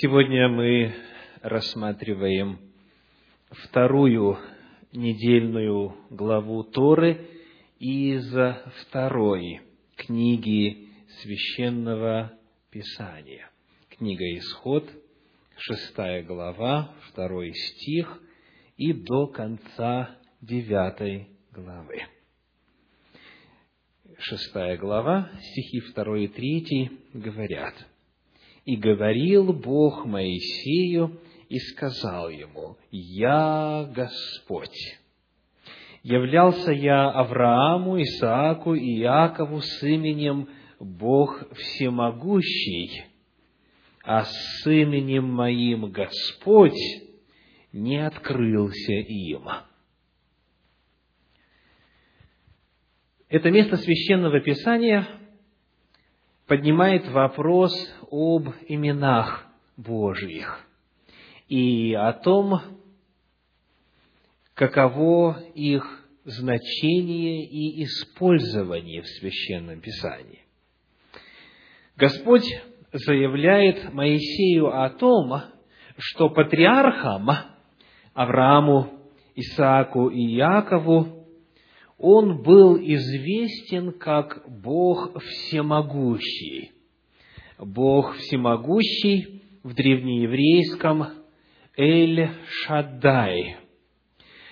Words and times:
Сегодня 0.00 0.48
мы 0.48 0.94
рассматриваем 1.42 2.58
вторую 3.50 4.38
недельную 4.92 5.94
главу 6.08 6.64
Торы 6.64 7.28
из 7.78 8.34
второй 8.80 9.60
книги 9.96 10.88
Священного 11.20 12.32
Писания. 12.70 13.50
Книга 13.90 14.24
Исход, 14.38 14.88
шестая 15.58 16.22
глава, 16.22 16.94
второй 17.10 17.52
стих 17.52 18.22
и 18.78 18.94
до 18.94 19.26
конца 19.26 20.16
девятой 20.40 21.28
главы. 21.52 22.04
Шестая 24.16 24.78
глава, 24.78 25.30
стихи 25.42 25.80
второй 25.80 26.24
и 26.24 26.28
третий 26.28 26.90
говорят– 27.12 27.74
и 28.70 28.76
говорил 28.76 29.52
Бог 29.52 30.04
Моисею 30.04 31.20
и 31.48 31.58
сказал 31.58 32.30
ему, 32.30 32.76
«Я 32.92 33.90
Господь». 33.92 35.00
Являлся 36.04 36.70
я 36.70 37.10
Аврааму, 37.10 38.00
Исааку 38.00 38.74
и 38.74 39.00
Иакову 39.00 39.60
с 39.60 39.82
именем 39.82 40.48
Бог 40.78 41.52
Всемогущий, 41.52 43.06
а 44.04 44.22
с 44.24 44.66
именем 44.66 45.24
моим 45.24 45.90
Господь 45.90 46.78
не 47.72 47.98
открылся 47.98 48.92
им. 48.92 49.48
Это 53.28 53.50
место 53.50 53.76
священного 53.78 54.40
писания 54.40 55.08
поднимает 56.50 57.08
вопрос 57.10 57.72
об 58.10 58.48
именах 58.68 59.46
Божьих 59.76 60.66
и 61.48 61.94
о 61.94 62.12
том, 62.12 62.60
каково 64.54 65.40
их 65.54 65.84
значение 66.24 67.46
и 67.46 67.82
использование 67.84 69.02
в 69.02 69.06
Священном 69.06 69.80
Писании. 69.80 70.44
Господь 71.96 72.46
заявляет 72.92 73.92
Моисею 73.92 74.68
о 74.68 74.90
том, 74.90 75.42
что 75.98 76.30
патриархам 76.30 77.28
Аврааму, 78.14 78.90
Исааку 79.34 80.08
и 80.08 80.36
Иакову 80.36 81.26
он 81.98 82.42
был 82.42 82.76
известен 82.78 83.92
как 83.92 84.42
Бог 84.48 85.22
Всемогущий. 85.22 86.72
Бог 87.60 88.16
Всемогущий 88.16 89.42
в 89.62 89.74
древнееврейском 89.74 91.08
Эль 91.76 92.30
Шаддай. 92.48 93.58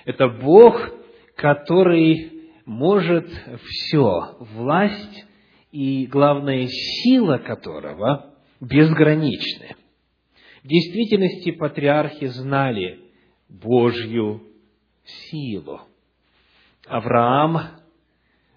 Это 0.04 0.28
Бог, 0.28 0.90
который 1.34 2.50
может 2.66 3.28
все, 3.62 4.36
власть 4.40 5.24
и, 5.72 6.06
главная 6.06 6.66
сила 6.66 7.38
которого 7.38 8.34
безграничны. 8.60 9.76
В 10.62 10.68
действительности 10.68 11.50
патриархи 11.52 12.26
знали 12.26 13.00
Божью 13.48 14.42
силу. 15.04 15.80
Авраам, 16.86 17.58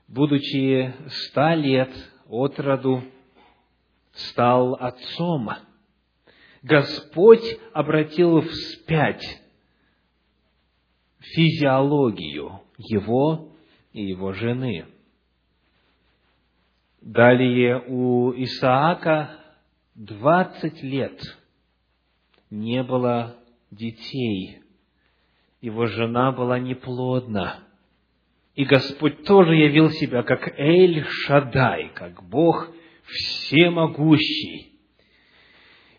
будучи 0.10 0.94
ста 1.08 1.56
лет 1.56 1.92
от 2.28 2.60
роду, 2.60 3.02
стал 4.14 4.76
отцом. 4.76 5.50
Господь 6.64 7.60
обратил 7.74 8.42
вспять 8.42 9.42
физиологию 11.20 12.62
его 12.78 13.52
и 13.94 14.04
его 14.04 14.34
жены. 14.34 14.86
Далее 17.02 17.84
у 17.88 18.32
Исаака 18.32 19.40
двадцать 19.96 20.84
лет 20.84 21.20
не 22.50 22.84
было 22.84 23.38
детей. 23.72 24.62
Его 25.62 25.88
жена 25.88 26.32
была 26.32 26.60
неплодна. 26.60 27.64
И 28.56 28.66
Господь 28.66 29.24
тоже 29.24 29.56
явил 29.56 29.90
себя 29.92 30.24
как 30.24 30.60
Эль 30.60 31.04
Шадай, 31.06 31.90
как 31.96 32.22
Бог 32.24 32.70
всемогущий. 33.12 34.72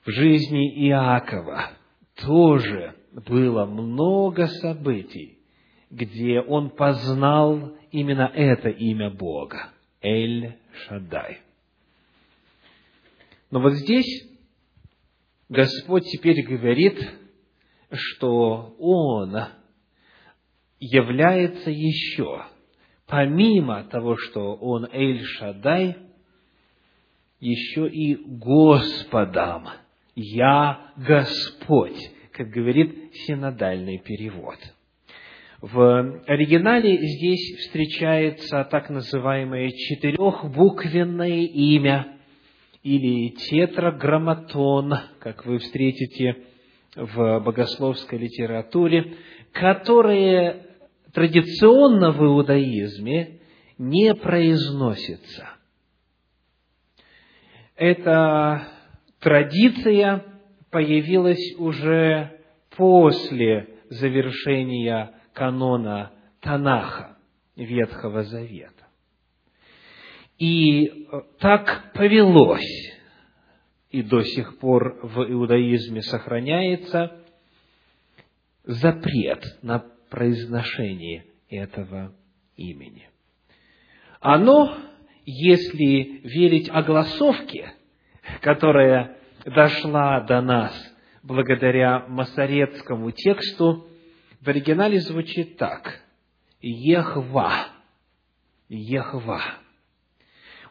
В 0.04 0.10
жизни 0.10 0.88
Иакова 0.88 1.72
тоже 2.16 2.96
было 3.26 3.66
много 3.66 4.46
событий, 4.46 5.38
где 5.90 6.40
он 6.40 6.70
познал 6.70 7.76
именно 7.90 8.30
это 8.34 8.68
имя 8.68 9.10
Бога, 9.10 9.70
Эль 10.00 10.56
Шадай. 10.86 11.40
Но 13.50 13.60
вот 13.60 13.74
здесь 13.74 14.26
Господь 15.52 16.04
теперь 16.06 16.42
говорит, 16.42 16.98
что 17.92 18.74
Он 18.78 19.36
является 20.80 21.70
еще, 21.70 22.46
помимо 23.06 23.84
того, 23.84 24.16
что 24.16 24.54
Он 24.54 24.86
Эль-Шадай, 24.90 25.96
еще 27.42 27.88
и 27.88 28.14
Господом. 28.14 29.66
Я 30.14 30.92
Господь, 30.96 31.98
как 32.30 32.50
говорит 32.50 33.12
синодальный 33.26 33.98
перевод. 33.98 34.58
В 35.60 36.22
оригинале 36.26 36.96
здесь 36.98 37.58
встречается 37.58 38.64
так 38.70 38.90
называемое 38.90 39.70
четырехбуквенное 39.70 41.46
имя 41.46 42.16
или 42.84 43.30
тетраграмматон, 43.30 44.94
как 45.18 45.44
вы 45.44 45.58
встретите 45.58 46.36
в 46.94 47.40
богословской 47.40 48.20
литературе, 48.20 49.16
которое 49.50 50.66
традиционно 51.12 52.12
в 52.12 52.24
иудаизме 52.24 53.40
не 53.78 54.14
произносится. 54.14 55.56
Эта 57.76 58.68
традиция 59.20 60.24
появилась 60.70 61.54
уже 61.58 62.38
после 62.76 63.68
завершения 63.88 65.14
канона 65.32 66.12
Танаха 66.40 67.16
Ветхого 67.56 68.22
Завета. 68.24 68.86
И 70.38 71.06
так 71.38 71.92
повелось, 71.94 72.92
и 73.90 74.02
до 74.02 74.22
сих 74.22 74.58
пор 74.58 74.98
в 75.02 75.22
иудаизме 75.30 76.02
сохраняется 76.02 77.22
запрет 78.64 79.58
на 79.62 79.84
произношение 80.10 81.26
этого 81.48 82.14
имени. 82.56 83.08
Оно, 84.20 84.76
если 85.24 86.20
верить 86.24 86.68
огласовке, 86.70 87.72
которая 88.40 89.16
дошла 89.44 90.20
до 90.20 90.40
нас 90.40 90.72
благодаря 91.22 92.06
масоретскому 92.08 93.10
тексту, 93.12 93.86
в 94.40 94.48
оригинале 94.48 95.00
звучит 95.00 95.56
так. 95.56 96.00
Ехва. 96.60 97.68
Ехва. 98.68 99.40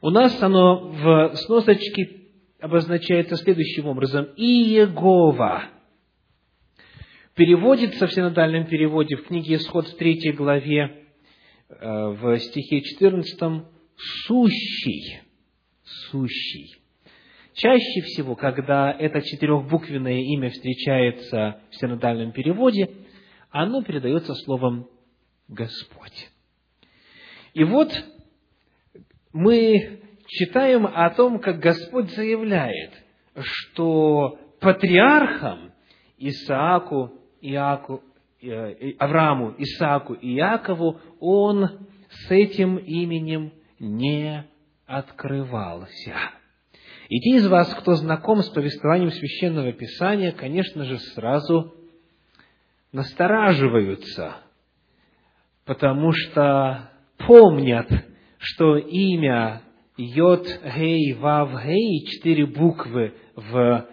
У 0.02 0.10
нас 0.10 0.42
оно 0.42 0.90
в 0.90 1.36
сносочке 1.36 2.22
обозначается 2.60 3.36
следующим 3.36 3.88
образом. 3.88 4.28
Иегова 4.36 5.66
переводится 7.36 8.08
в 8.08 8.14
синодальном 8.14 8.66
переводе 8.66 9.16
в 9.16 9.26
книге 9.26 9.56
Исход 9.56 9.88
в 9.88 9.98
третьей 9.98 10.32
главе, 10.32 11.06
э, 11.70 12.08
в 12.10 12.40
стихе 12.40 12.82
14, 12.82 13.64
«сущий», 14.26 15.22
«сущий». 15.84 16.76
Чаще 17.54 18.02
всего, 18.02 18.36
когда 18.36 18.92
это 18.92 19.22
четырехбуквенное 19.22 20.22
имя 20.22 20.50
встречается 20.50 21.62
в 21.70 21.76
синодальном 21.76 22.32
переводе, 22.32 22.90
оно 23.50 23.84
передается 23.84 24.34
словом 24.36 24.88
«Господь». 25.48 26.30
И 27.54 27.64
вот 27.66 27.92
мы 29.34 30.02
читаем 30.28 30.88
о 30.88 31.10
том, 31.10 31.40
как 31.40 31.60
Господь 31.60 32.10
заявляет, 32.12 32.92
что 33.38 34.40
патриархам 34.62 35.74
Исааку 36.18 37.12
Иаку, 37.42 38.02
э, 38.42 38.94
Аврааму, 39.00 39.56
Исааку 39.58 40.14
и 40.14 40.36
Иакову, 40.36 41.00
он 41.20 41.88
с 42.10 42.32
этим 42.32 42.78
именем 42.78 43.52
не 43.82 44.46
открывался. 44.86 46.16
И 47.10 47.20
те 47.20 47.38
из 47.38 47.48
вас, 47.48 47.74
кто 47.74 47.96
знаком 47.96 48.42
с 48.42 48.50
повествованием 48.50 49.12
Священного 49.12 49.74
Писания, 49.74 50.32
конечно 50.32 50.86
же, 50.86 50.98
сразу 51.00 51.76
настораживаются, 52.92 54.38
потому 55.66 56.12
что 56.14 56.92
помнят, 57.18 57.90
что 58.38 58.78
имя 58.78 59.64
Йод, 59.98 60.48
Гей, 60.76 61.14
Вав, 61.14 61.52
Гей, 61.64 62.06
четыре 62.06 62.46
буквы 62.46 63.16
в 63.36 63.88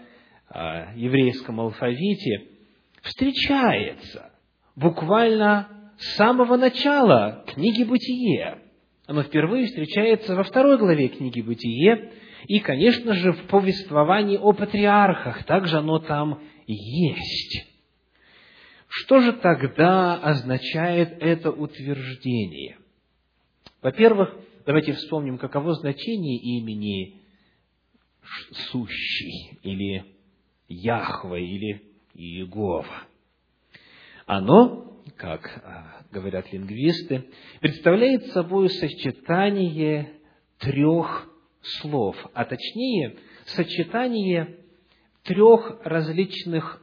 э, 0.55 0.93
еврейском 0.97 1.61
алфавите, 1.61 2.49
встречается 3.03 4.33
буквально 4.77 5.93
с 5.99 6.17
самого 6.17 6.57
начала 6.57 7.45
книги 7.47 7.85
«Бытие». 7.85 8.68
Оно 9.09 9.23
впервые 9.23 9.69
встречается 9.69 10.37
во 10.37 10.43
второй 10.43 10.77
главе 10.77 11.09
книги 11.09 11.41
«Бытие», 11.41 12.13
и, 12.47 12.61
конечно 12.61 13.15
же, 13.15 13.33
в 13.33 13.47
повествовании 13.47 14.37
о 14.37 14.53
патриархах 14.53 15.45
также 15.45 15.79
оно 15.79 15.99
там 15.99 16.43
есть. 16.67 17.67
Что 18.87 19.21
же 19.21 19.33
тогда 19.33 20.17
означает 20.17 21.17
это 21.23 21.51
утверждение? 21.51 22.77
Во-первых, 23.81 24.37
давайте 24.67 24.93
вспомним, 24.93 25.39
каково 25.39 25.73
значение 25.73 26.37
имени 26.59 27.23
сущий 28.71 29.59
или 29.63 30.05
Яхва 30.69 31.37
или 31.37 31.83
Иегова. 32.13 33.05
Оно, 34.27 34.98
как 35.17 35.61
а, 35.65 36.03
говорят 36.13 36.53
лингвисты, 36.53 37.25
представляет 37.61 38.27
собой 38.33 38.69
сочетание 38.71 40.13
трех 40.59 41.29
слов, 41.63 42.17
а 42.35 42.45
точнее 42.45 43.17
сочетание 43.47 44.57
трех 45.25 45.81
различных 45.85 46.83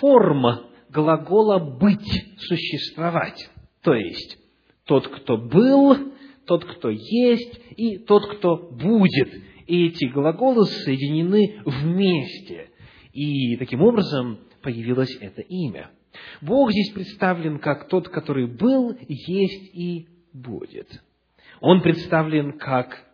форм 0.00 0.44
глагола 0.90 1.58
«быть», 1.58 2.38
«существовать». 2.38 3.50
То 3.82 3.94
есть, 3.94 4.38
тот, 4.84 5.06
кто 5.08 5.36
был, 5.36 6.12
тот, 6.46 6.64
кто 6.64 6.90
есть, 6.90 7.60
и 7.76 7.98
тот, 7.98 8.26
кто 8.36 8.56
будет. 8.56 9.32
И 9.66 9.86
эти 9.86 10.06
глаголы 10.06 10.64
соединены 10.64 11.60
вместе. 11.64 12.70
И 13.12 13.56
таким 13.56 13.82
образом 13.82 14.40
появилось 14.62 15.14
это 15.20 15.42
имя. 15.42 15.90
Бог 16.40 16.70
здесь 16.70 16.90
представлен 16.92 17.58
как 17.58 17.88
тот, 17.88 18.08
который 18.08 18.46
был, 18.46 18.96
есть 19.08 19.74
и 19.74 20.06
будет. 20.32 21.02
Он 21.60 21.80
представлен 21.82 22.58
как 22.58 23.04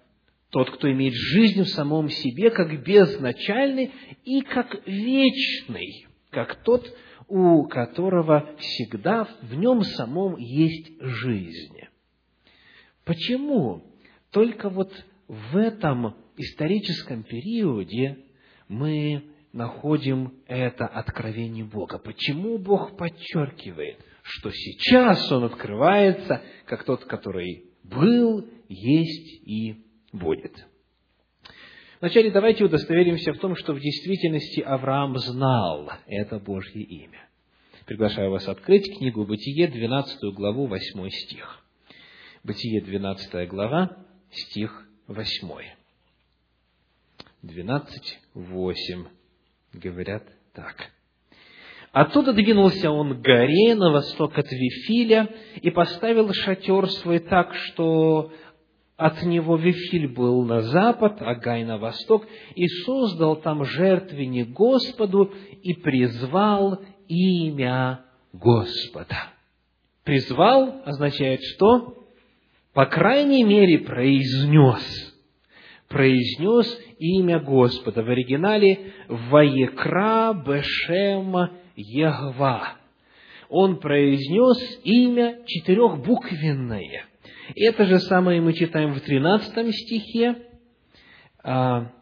тот, 0.51 0.71
кто 0.71 0.91
имеет 0.93 1.15
жизнь 1.15 1.63
в 1.63 1.69
самом 1.69 2.09
себе, 2.09 2.51
как 2.51 2.85
безначальный 2.85 3.91
и 4.25 4.41
как 4.43 4.87
вечный, 4.87 6.07
как 6.31 6.63
тот, 6.63 6.87
у 7.29 7.65
которого 7.65 8.55
всегда 8.59 9.29
в 9.43 9.55
нем 9.55 9.83
самом 9.83 10.37
есть 10.37 10.93
жизнь. 11.01 11.81
Почему 13.05 13.83
только 14.31 14.69
вот 14.69 14.93
в 15.27 15.57
этом 15.57 16.15
историческом 16.37 17.23
периоде 17.23 18.19
мы 18.69 19.25
находим 19.55 20.35
это 20.47 20.87
откровение 20.87 21.65
Бога? 21.65 21.99
Почему 21.99 22.59
Бог 22.59 22.97
подчеркивает, 22.97 24.05
что 24.23 24.51
сейчас 24.51 25.31
Он 25.33 25.45
открывается 25.45 26.43
как 26.67 26.85
тот, 26.85 27.05
который 27.05 27.71
был, 27.85 28.47
есть 28.69 29.49
и 29.49 29.85
будет? 30.13 30.67
Вначале 32.01 32.31
давайте 32.31 32.65
удостоверимся 32.65 33.33
в 33.33 33.39
том, 33.39 33.55
что 33.57 33.73
в 33.73 33.81
действительности 33.81 34.61
Авраам 34.61 35.17
знал 35.19 35.91
это 36.07 36.39
Божье 36.39 36.83
имя. 36.83 37.29
Приглашаю 37.87 38.31
вас 38.31 38.49
открыть 38.49 38.99
книгу 38.99 39.25
Бытие, 39.25 39.69
12 39.69 40.35
главу, 40.35 40.67
8 40.67 41.09
стих. 41.11 41.65
Бытие, 42.43 42.83
12 42.83 43.49
глава, 43.49 43.97
стих 44.31 44.87
8. 45.07 45.49
12, 47.43 48.19
8 48.35 49.07
говорят 49.79 50.25
так. 50.55 50.91
Оттуда 51.93 52.33
двинулся 52.33 52.91
он 52.91 53.17
к 53.17 53.23
горе 53.23 53.75
на 53.77 53.93
восток 53.93 54.37
от 54.37 54.51
Вифиля 54.51 55.29
и 55.63 55.71
поставил 55.71 56.33
шатер 56.33 56.91
свой 56.91 57.21
так, 57.21 57.55
что 57.55 58.33
от 58.97 59.23
него 59.23 59.57
Вифиль 59.57 60.09
был 60.09 60.45
на 60.45 60.63
запад, 60.63 61.19
а 61.21 61.35
Гай 61.37 61.65
на 61.65 61.79
восток, 61.79 62.27
и 62.55 62.67
создал 62.67 63.37
там 63.37 63.65
жертвенник 63.65 64.51
Господу 64.51 65.33
и 65.63 65.75
призвал 65.75 66.81
имя 67.07 68.05
Господа. 68.33 69.29
Призвал 70.03 70.83
означает 70.85 71.41
что? 71.43 72.05
По 72.73 72.87
крайней 72.87 73.45
мере, 73.45 73.79
произнес. 73.79 75.14
Произнес 75.89 76.79
имя 76.99 77.41
Господа. 77.41 78.03
В 78.03 78.09
оригинале 78.09 78.93
«Ваекра 79.09 80.35
Бешем 80.35 81.51
Ягва». 81.77 82.77
Он 83.49 83.79
произнес 83.79 84.81
имя 84.85 85.45
четырехбуквенное– 85.47 87.07
это 87.57 87.85
же 87.85 87.99
самое 88.01 88.41
мы 88.41 88.53
читаем 88.53 88.95
в 88.95 89.01
13 89.01 89.75
стихе, 89.75 90.37
а, 91.43 91.93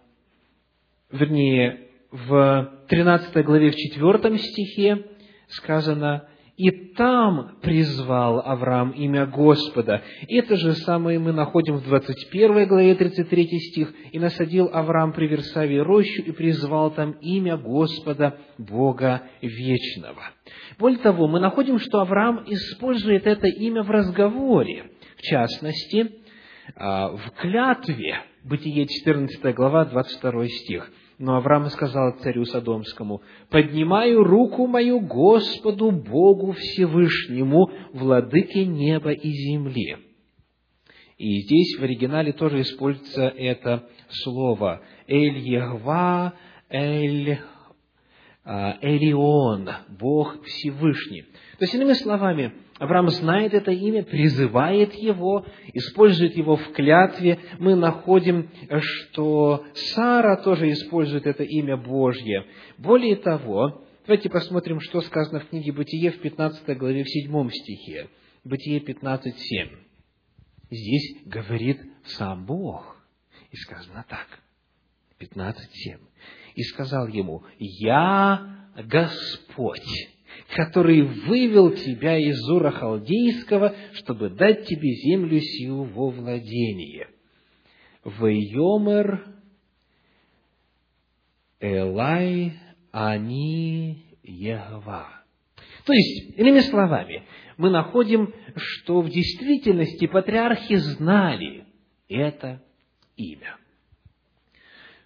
вернее, 1.11 1.89
в 2.11 2.85
13 2.89 3.45
главе, 3.45 3.71
в 3.71 3.77
4 3.77 4.39
стихе 4.39 5.07
сказано, 5.49 6.29
«И 6.63 6.71
там 6.95 7.57
призвал 7.61 8.39
Авраам 8.39 8.93
имя 8.93 9.27
Господа». 9.27 10.01
Это 10.29 10.55
же 10.55 10.75
самое 10.75 11.19
мы 11.19 11.33
находим 11.33 11.79
в 11.79 11.83
21 11.83 12.69
главе, 12.69 12.95
33 12.95 13.47
стих. 13.59 13.93
«И 14.13 14.21
насадил 14.21 14.71
Авраам 14.73 15.13
при 15.13 15.27
Версаве 15.27 15.83
рощу 15.83 16.23
и 16.23 16.31
призвал 16.31 16.93
там 16.93 17.17
имя 17.21 17.57
Господа, 17.57 18.39
Бога 18.59 19.23
Вечного». 19.41 20.23
Более 20.79 21.01
того, 21.01 21.27
мы 21.27 21.41
находим, 21.41 21.81
что 21.81 21.99
Авраам 21.99 22.45
использует 22.47 23.27
это 23.27 23.49
имя 23.49 23.83
в 23.83 23.91
разговоре. 23.91 24.85
В 25.17 25.23
частности, 25.23 26.13
а, 26.77 27.09
в 27.09 27.29
клятве, 27.41 28.21
Бытие 28.45 28.87
14 28.87 29.53
глава, 29.53 29.85
22 29.87 30.47
стих. 30.47 30.93
Но 31.23 31.37
Авраам 31.37 31.69
сказал 31.69 32.19
царю 32.19 32.45
Содомскому, 32.45 33.23
«Поднимаю 33.49 34.25
руку 34.25 34.67
мою 34.67 34.99
Господу 34.99 35.93
Богу 35.93 36.51
Всевышнему, 36.51 37.71
владыке 37.93 38.65
неба 38.65 39.13
и 39.13 39.31
земли». 39.31 39.99
И 41.19 41.43
здесь 41.43 41.79
в 41.79 41.85
оригинале 41.85 42.33
тоже 42.33 42.63
используется 42.63 43.29
это 43.29 43.89
слово 44.09 44.83
«Эль 45.07 45.39
Егва, 45.39 46.35
Эль 46.69 47.39
а, 48.43 48.79
Элион, 48.83 49.71
Бог 50.01 50.43
Всевышний». 50.43 51.23
То 51.23 51.61
есть, 51.61 51.75
иными 51.77 51.93
словами, 51.93 52.53
Авраам 52.83 53.11
знает 53.11 53.55
это 53.55 53.71
имя, 53.71 54.03
призывает 54.03 54.93
его, 54.95 55.47
использует 55.73 56.37
его 56.37 56.57
в 56.57 56.73
клятве. 56.73 57.39
Мы 57.61 57.77
находим, 57.77 58.51
что 58.81 59.65
Сара 59.73 60.37
тоже 60.43 60.69
использует 60.73 61.29
это 61.29 61.45
имя 61.45 61.77
Божье. 61.77 62.45
Более 62.79 63.15
того, 63.15 63.85
давайте 64.05 64.29
посмотрим, 64.29 64.81
что 64.81 65.01
сказано 65.01 65.39
в 65.39 65.49
книге 65.51 65.71
Бытие 65.71 66.11
в 66.11 66.19
15 66.23 66.77
главе, 66.77 67.05
в 67.05 67.09
7 67.09 67.51
стихе. 67.51 68.09
Бытие 68.43 68.81
15, 68.81 69.39
7. 69.39 69.69
Здесь 70.69 71.23
говорит 71.25 71.81
сам 72.05 72.47
Бог. 72.47 72.97
И 73.53 73.57
сказано 73.59 74.05
так. 74.09 74.27
15, 75.19 75.71
7. 75.71 75.99
И 76.57 76.63
сказал 76.65 77.07
ему, 77.07 77.45
«Я 77.61 78.67
Господь, 78.75 79.87
который 80.53 81.03
вывел 81.03 81.71
тебя 81.71 82.19
из 82.19 82.39
Ура 82.49 82.71
Халдейского, 82.71 83.75
чтобы 83.95 84.31
дать 84.31 84.67
тебе 84.67 84.91
землю 84.97 85.41
сию 85.41 85.85
во 85.85 86.11
владение. 86.11 87.09
Вейомер 88.05 89.35
Элай 91.61 92.53
Ани 92.91 94.05
Егва. 94.23 95.23
То 95.87 95.93
есть, 95.93 96.39
иными 96.39 96.61
словами, 96.61 97.25
мы 97.57 97.71
находим, 97.71 98.35
что 98.55 99.01
в 99.01 99.09
действительности 99.09 100.07
патриархи 100.07 100.77
знали 100.77 101.67
это 102.09 102.63
имя. 103.17 103.57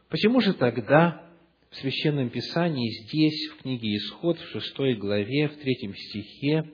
Почему 0.09 0.41
же 0.41 0.55
тогда 0.55 1.26
в 1.71 1.77
Священном 1.77 2.31
Писании, 2.31 3.05
здесь, 3.05 3.51
в 3.51 3.63
книге 3.63 3.97
Исход, 3.97 4.39
в 4.39 4.49
шестой 4.51 4.95
главе, 4.95 5.49
в 5.49 5.57
третьем 5.57 5.95
стихе, 5.95 6.71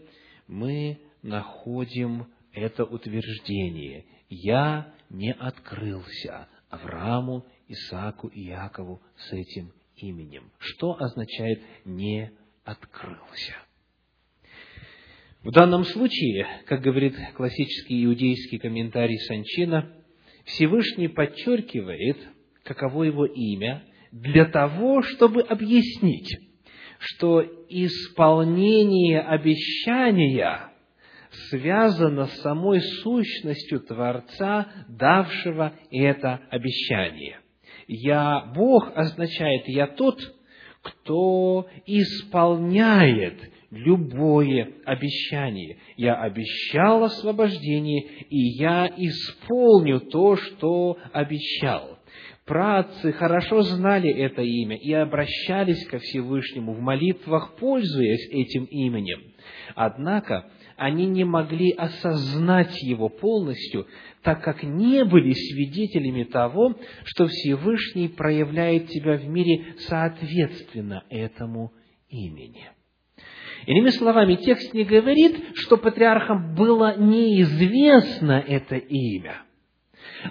мы 0.46 0.98
находим 1.22 2.26
это 2.52 2.84
утверждение. 2.84 4.04
«Я 4.28 4.94
не 5.10 5.32
открылся 5.32 6.48
Аврааму, 6.68 7.46
Исааку 7.68 8.28
и 8.28 8.42
Якову 8.42 9.02
с 9.16 9.32
этим 9.32 9.72
именем. 9.96 10.50
Что 10.58 10.96
означает 10.98 11.62
«не 11.84 12.32
открылся»? 12.64 13.56
В 15.42 15.50
данном 15.50 15.84
случае, 15.84 16.46
как 16.66 16.82
говорит 16.82 17.16
классический 17.34 18.04
иудейский 18.04 18.58
комментарий 18.58 19.18
Санчина, 19.18 19.92
Всевышний 20.44 21.08
подчеркивает, 21.08 22.16
каково 22.62 23.04
его 23.04 23.26
имя, 23.26 23.84
для 24.12 24.44
того, 24.44 25.02
чтобы 25.02 25.40
объяснить, 25.40 26.38
что 26.98 27.42
исполнение 27.68 29.20
обещания 29.20 30.68
связано 31.48 32.26
с 32.26 32.42
самой 32.42 32.80
сущностью 32.80 33.80
Творца, 33.80 34.68
давшего 34.88 35.72
это 35.90 36.40
обещание. 36.50 37.40
«Я 37.88 38.52
Бог» 38.54 38.92
означает 38.94 39.66
«я 39.66 39.86
тот», 39.86 40.20
кто 40.82 41.68
исполняет 41.86 43.40
любое 43.70 44.72
обещание. 44.84 45.78
Я 45.96 46.20
обещал 46.20 47.04
освобождение, 47.04 48.02
и 48.28 48.58
я 48.58 48.86
исполню 48.96 50.00
то, 50.00 50.36
что 50.36 50.98
обещал. 51.12 51.98
Праотцы 52.52 53.12
хорошо 53.12 53.62
знали 53.62 54.10
это 54.10 54.42
имя 54.42 54.76
и 54.76 54.92
обращались 54.92 55.86
ко 55.86 55.98
Всевышнему 55.98 56.74
в 56.74 56.80
молитвах, 56.80 57.56
пользуясь 57.56 58.28
этим 58.30 58.64
именем. 58.64 59.22
Однако 59.74 60.50
они 60.76 61.06
не 61.06 61.24
могли 61.24 61.70
осознать 61.70 62.76
его 62.82 63.08
полностью, 63.08 63.86
так 64.22 64.44
как 64.44 64.64
не 64.64 65.02
были 65.06 65.32
свидетелями 65.32 66.24
того, 66.24 66.74
что 67.04 67.26
Всевышний 67.26 68.08
проявляет 68.08 68.90
себя 68.90 69.16
в 69.16 69.26
мире 69.26 69.76
соответственно 69.88 71.04
этому 71.08 71.72
имени. 72.10 72.68
Иными 73.64 73.88
словами, 73.88 74.34
текст 74.34 74.74
не 74.74 74.84
говорит, 74.84 75.42
что 75.54 75.78
патриархам 75.78 76.54
было 76.54 76.98
неизвестно 76.98 78.44
это 78.46 78.76
имя, 78.76 79.40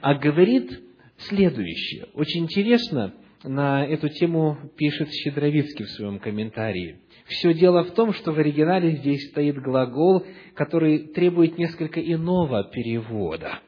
а 0.04 0.14
говорит 0.14 0.91
следующее. 1.28 2.08
Очень 2.14 2.44
интересно, 2.44 3.14
на 3.44 3.86
эту 3.86 4.10
тему 4.10 4.58
пишет 4.78 5.10
Щедровицкий 5.12 5.86
в 5.86 5.92
своем 5.92 6.20
комментарии. 6.20 7.00
Все 7.26 7.54
дело 7.54 7.84
в 7.84 7.92
том, 7.92 8.14
что 8.14 8.32
в 8.32 8.40
оригинале 8.40 8.98
здесь 8.98 9.30
стоит 9.30 9.58
глагол, 9.62 10.26
который 10.54 11.08
требует 11.08 11.58
несколько 11.58 12.00
иного 12.02 12.64
перевода. 12.66 13.60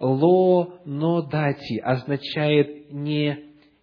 «Ло 0.00 0.80
но 0.84 1.22
дати» 1.22 1.78
означает 1.78 2.92
не 2.92 3.38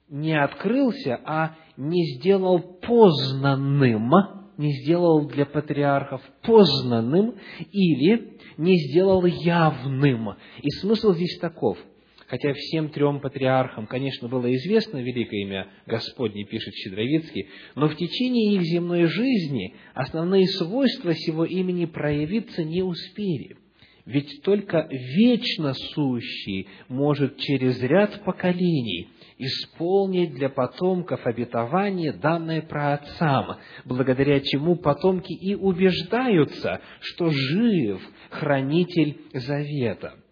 «не 0.09 0.39
открылся», 0.39 1.19
а 1.25 1.55
«не 1.75 2.05
сделал 2.15 2.59
познанным», 2.59 4.11
не 4.57 4.71
сделал 4.81 5.27
для 5.27 5.45
патриархов 5.45 6.21
познанным 6.41 7.35
или 7.71 8.37
не 8.57 8.77
сделал 8.77 9.25
явным. 9.25 10.35
И 10.61 10.69
смысл 10.69 11.13
здесь 11.13 11.37
таков– 11.39 11.77
Хотя 12.27 12.53
всем 12.53 12.89
трем 12.89 13.19
патриархам, 13.19 13.85
конечно, 13.85 14.27
было 14.27 14.51
известно 14.55 14.97
великое 14.97 15.41
имя 15.41 15.67
Господне, 15.85 16.43
пишет 16.43 16.73
Щедровицкий, 16.73 17.49
но 17.75 17.87
в 17.87 17.95
течение 17.95 18.55
их 18.55 18.63
земной 18.63 19.03
жизни 19.05 19.75
основные 19.93 20.47
свойства 20.47 21.13
сего 21.13 21.45
имени 21.45 21.85
проявиться 21.85 22.63
не 22.63 22.81
успели. 22.81 23.57
Ведь 24.05 24.41
только 24.43 24.87
вечно 24.91 25.73
сущий 25.73 26.67
может 26.87 27.37
через 27.37 27.81
ряд 27.81 28.23
поколений 28.23 29.09
исполнить 29.37 30.33
для 30.33 30.49
потомков 30.49 31.25
обетование, 31.25 32.13
данное 32.13 32.61
праотцам, 32.61 33.57
благодаря 33.83 34.39
чему 34.39 34.77
потомки 34.77 35.33
и 35.33 35.55
убеждаются, 35.55 36.81
что 37.01 37.29
жив 37.29 38.01
хранитель 38.29 39.17
завета– 39.33 40.15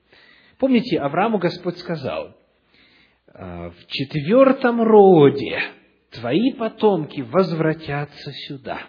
Помните, 0.63 0.97
Аврааму 0.97 1.39
Господь 1.39 1.77
сказал, 1.77 2.37
«А, 3.27 3.71
в 3.71 3.87
четвертом 3.87 4.81
роде 4.81 5.59
твои 6.11 6.53
потомки 6.53 7.19
возвратятся 7.19 8.31
сюда. 8.47 8.79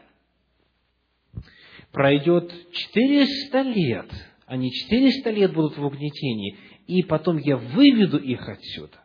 Пройдет 1.91 2.53
четыреста 2.71 3.63
лет, 3.63 4.09
они 4.47 4.71
четыреста 4.71 5.31
лет 5.31 5.53
будут 5.53 5.77
в 5.77 5.85
угнетении, 5.85 6.57
и 6.87 7.03
потом 7.03 7.39
я 7.39 7.57
выведу 7.57 8.19
их 8.19 8.49
отсюда. 8.49 9.01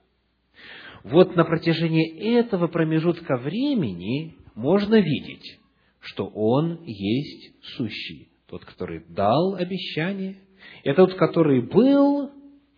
Вот 1.04 1.36
на 1.36 1.46
протяжении 1.46 2.38
этого 2.38 2.68
промежутка 2.68 3.38
времени 3.38 4.36
можно 4.54 5.02
видеть, 5.02 5.58
что 6.02 6.28
Он 6.28 6.84
есть 6.84 7.64
сущий, 7.76 8.30
тот, 8.46 8.64
который 8.64 9.04
дал 9.10 9.56
обещание, 9.56 10.38
и 10.84 10.94
тот, 10.94 11.16
который 11.16 11.64
был, 11.64 12.30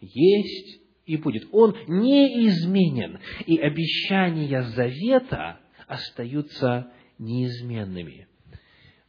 есть 0.01 0.81
и 1.05 1.17
будет. 1.17 1.48
Он 1.51 1.75
неизменен, 1.88 3.20
и 3.46 3.58
обещания 3.58 4.63
завета 4.63 5.60
остаются 5.88 6.91
неизменными. 7.17 8.27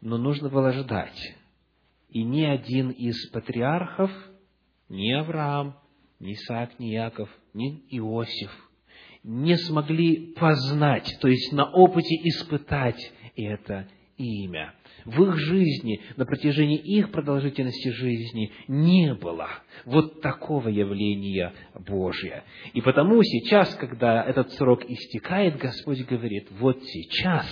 Но 0.01 0.19
нужно 0.19 0.49
было 0.49 0.73
ждать. 0.73 1.37
И 2.09 2.23
ни 2.23 2.45
один 2.45 2.91
из 2.91 3.31
патриархов, 3.31 4.11
ни 4.89 5.11
Авраам, 5.13 5.77
ни 6.21 6.35
Исаак, 6.35 6.79
ни 6.79 6.87
Яков, 6.87 7.31
ни 7.55 7.85
Иосиф 7.91 8.51
не 9.23 9.57
смогли 9.57 10.35
познать, 10.35 11.17
то 11.21 11.29
есть 11.29 11.53
на 11.53 11.71
опыте 11.71 12.17
испытать 12.25 13.13
это 13.37 13.89
имя 14.19 14.75
в 15.05 15.23
их 15.23 15.37
жизни, 15.37 16.01
на 16.17 16.25
протяжении 16.25 16.79
их 16.79 17.11
продолжительности 17.11 17.89
жизни 17.89 18.53
не 18.69 19.15
было 19.15 19.49
вот 19.85 20.21
такого 20.21 20.69
явления 20.69 21.53
Божия. 21.75 22.45
И 22.73 22.81
потому 22.81 23.23
сейчас, 23.23 23.75
когда 23.75 24.25
этот 24.25 24.53
срок 24.53 24.85
истекает, 24.89 25.59
Господь 25.59 26.05
говорит, 26.05 26.49
вот 26.51 26.83
сейчас 26.85 27.47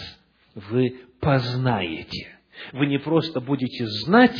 вы 0.55 0.97
познаете. 1.21 2.29
Вы 2.73 2.87
не 2.87 2.99
просто 2.99 3.41
будете 3.41 3.87
знать 3.87 4.39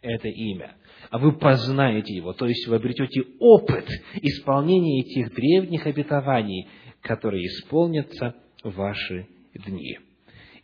это 0.00 0.28
имя, 0.28 0.76
а 1.10 1.18
вы 1.18 1.32
познаете 1.32 2.14
его, 2.14 2.32
то 2.32 2.46
есть 2.46 2.66
вы 2.68 2.76
обретете 2.76 3.24
опыт 3.40 3.88
исполнения 4.22 5.00
этих 5.00 5.34
древних 5.34 5.86
обетований, 5.86 6.68
которые 7.00 7.46
исполнятся 7.46 8.34
в 8.62 8.74
ваши 8.74 9.26
дни. 9.54 9.98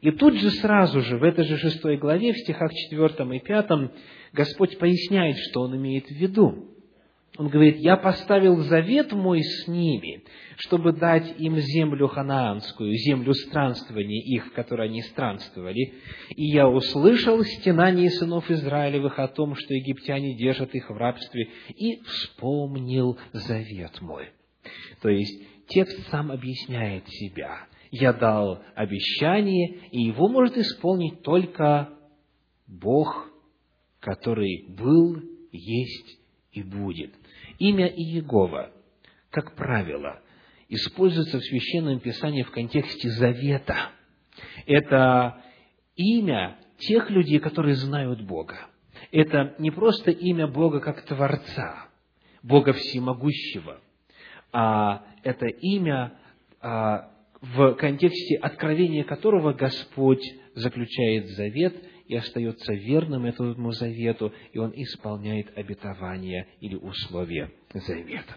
И 0.05 0.11
тут 0.11 0.35
же 0.35 0.51
сразу 0.51 1.01
же, 1.01 1.17
в 1.17 1.23
этой 1.23 1.47
же 1.47 1.57
шестой 1.57 1.97
главе, 1.97 2.35
в 2.35 2.39
стихах 2.39 2.71
четвертом 2.75 3.33
и 3.33 3.39
пятом, 3.39 3.91
Господь 4.35 4.79
поясняет, 4.79 5.39
что 5.39 5.63
Он 5.63 5.75
имеет 5.79 6.09
в 6.09 6.11
виду. 6.11 6.69
Он 7.39 7.49
говорит, 7.49 7.79
«Я 7.79 7.97
поставил 7.97 8.59
завет 8.65 9.13
мой 9.13 9.43
с 9.43 9.67
ними, 9.67 10.23
чтобы 10.59 10.93
дать 10.93 11.41
им 11.41 11.57
землю 11.57 12.09
ханаанскую, 12.09 12.93
землю 12.99 13.33
странствования 13.33 14.23
их, 14.23 14.49
в 14.49 14.53
которой 14.53 14.89
они 14.89 15.01
странствовали. 15.01 15.95
И 16.37 16.51
я 16.53 16.69
услышал 16.69 17.43
стенание 17.43 18.11
сынов 18.11 18.51
Израилевых 18.51 19.19
о 19.19 19.29
том, 19.29 19.55
что 19.55 19.73
египтяне 19.73 20.37
держат 20.37 20.75
их 20.75 20.91
в 20.91 20.97
рабстве, 20.99 21.49
и 21.79 22.03
вспомнил 22.03 23.19
завет 23.33 24.03
мой». 24.03 24.29
То 25.01 25.09
есть, 25.09 25.67
текст 25.69 25.99
сам 26.11 26.31
объясняет 26.31 27.09
себя 27.09 27.69
я 27.97 28.13
дал 28.13 28.61
обещание, 28.75 29.89
и 29.93 30.03
его 30.03 30.27
может 30.27 30.57
исполнить 30.57 31.23
только 31.23 31.91
Бог, 32.67 33.31
который 34.01 34.67
был, 34.69 35.23
есть 35.53 36.19
и 36.51 36.65
будет. 36.65 37.15
Имя 37.61 37.87
Иегова, 37.87 38.73
как 39.31 39.55
правило, 39.55 40.21
используется 40.69 41.39
в 41.39 41.45
Священном 41.45 42.01
Писании 42.01 42.43
в 42.43 42.51
контексте 42.51 43.11
завета. 43.11 43.91
Это 44.67 45.41
имя 45.95 46.59
тех 46.79 47.11
людей, 47.11 47.39
которые 47.39 47.77
знают 47.77 48.23
Бога. 48.23 48.67
Это 49.13 49.55
не 49.61 49.71
просто 49.71 50.11
имя 50.11 50.49
Бога 50.49 50.81
как 50.81 51.03
Творца, 51.03 51.87
Бога 52.43 52.73
Всемогущего, 52.73 53.81
а 54.53 55.05
это 55.23 55.47
имя 55.47 56.15
а, 56.61 57.14
в 57.53 57.75
контексте 57.75 58.37
откровения 58.37 59.05
которого 59.05 59.53
Господь 59.53 60.25
заключает 60.55 61.29
завет 61.31 61.75
и 62.07 62.17
остается 62.17 62.73
верным 62.73 63.27
этому 63.27 63.73
завету, 63.73 64.33
и 64.53 64.59
Он 64.59 64.73
исполняет 64.75 65.57
обетования 65.57 66.47
или 66.61 66.75
условия 66.75 67.51
завета. 67.73 68.37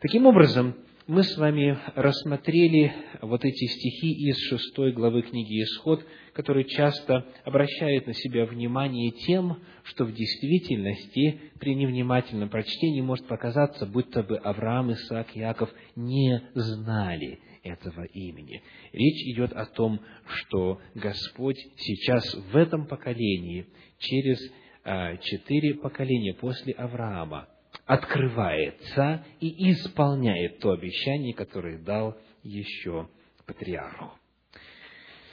Таким 0.00 0.26
образом, 0.26 0.74
мы 1.06 1.22
с 1.22 1.36
вами 1.36 1.78
рассмотрели 1.96 2.92
вот 3.20 3.44
эти 3.44 3.64
стихи 3.66 4.12
из 4.28 4.38
шестой 4.48 4.92
главы 4.92 5.22
книги 5.22 5.62
«Исход», 5.62 6.02
которые 6.32 6.64
часто 6.64 7.26
обращают 7.44 8.06
на 8.06 8.14
себя 8.14 8.46
внимание 8.46 9.10
тем, 9.10 9.58
что 9.82 10.04
в 10.04 10.14
действительности 10.14 11.40
при 11.58 11.74
невнимательном 11.74 12.48
прочтении 12.48 13.00
может 13.00 13.26
показаться, 13.26 13.86
будто 13.86 14.22
бы 14.22 14.36
Авраам, 14.36 14.92
Исаак, 14.92 15.34
Яков 15.34 15.70
не 15.96 16.40
знали 16.54 17.40
этого 17.62 18.04
имени. 18.04 18.62
Речь 18.92 19.34
идет 19.34 19.52
о 19.52 19.66
том, 19.66 20.00
что 20.26 20.80
Господь 20.94 21.58
сейчас 21.76 22.34
в 22.34 22.56
этом 22.56 22.86
поколении, 22.86 23.66
через 23.98 24.38
а, 24.84 25.16
четыре 25.16 25.74
поколения 25.74 26.34
после 26.34 26.72
Авраама, 26.74 27.48
открывается 27.86 29.24
и 29.40 29.72
исполняет 29.72 30.60
то 30.60 30.72
обещание, 30.72 31.34
которое 31.34 31.78
дал 31.78 32.16
еще 32.42 33.08
патриарху. 33.46 34.12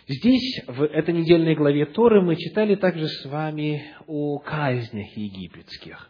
Здесь, 0.08 0.64
в 0.68 0.84
этой 0.84 1.14
недельной 1.14 1.54
главе 1.56 1.86
Торы, 1.86 2.22
мы 2.22 2.38
читали 2.38 2.76
также 2.76 3.08
с 3.08 3.26
вами 3.26 3.84
о 4.08 4.40
казнях 4.40 5.18
египетских. 5.18 6.10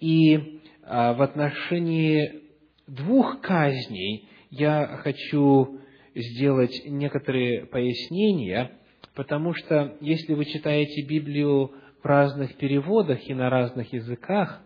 И 0.00 0.60
а, 0.82 1.14
в 1.14 1.22
отношении 1.22 2.42
двух 2.88 3.40
казней 3.40 4.28
я 4.50 4.98
хочу 5.02 5.80
сделать 6.14 6.82
некоторые 6.84 7.66
пояснения, 7.66 8.72
потому 9.14 9.54
что 9.54 9.96
если 10.00 10.34
вы 10.34 10.44
читаете 10.44 11.06
Библию 11.06 11.72
в 12.02 12.04
разных 12.04 12.56
переводах 12.56 13.28
и 13.28 13.34
на 13.34 13.48
разных 13.48 13.92
языках, 13.92 14.62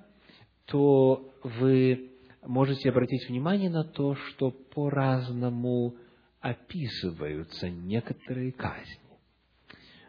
то 0.67 1.31
вы 1.43 2.11
можете 2.43 2.89
обратить 2.89 3.29
внимание 3.29 3.71
на 3.71 3.85
то, 3.85 4.15
что 4.15 4.51
по-разному 4.51 5.95
описываются 6.41 7.69
некоторые 7.69 8.53
казни. 8.53 8.99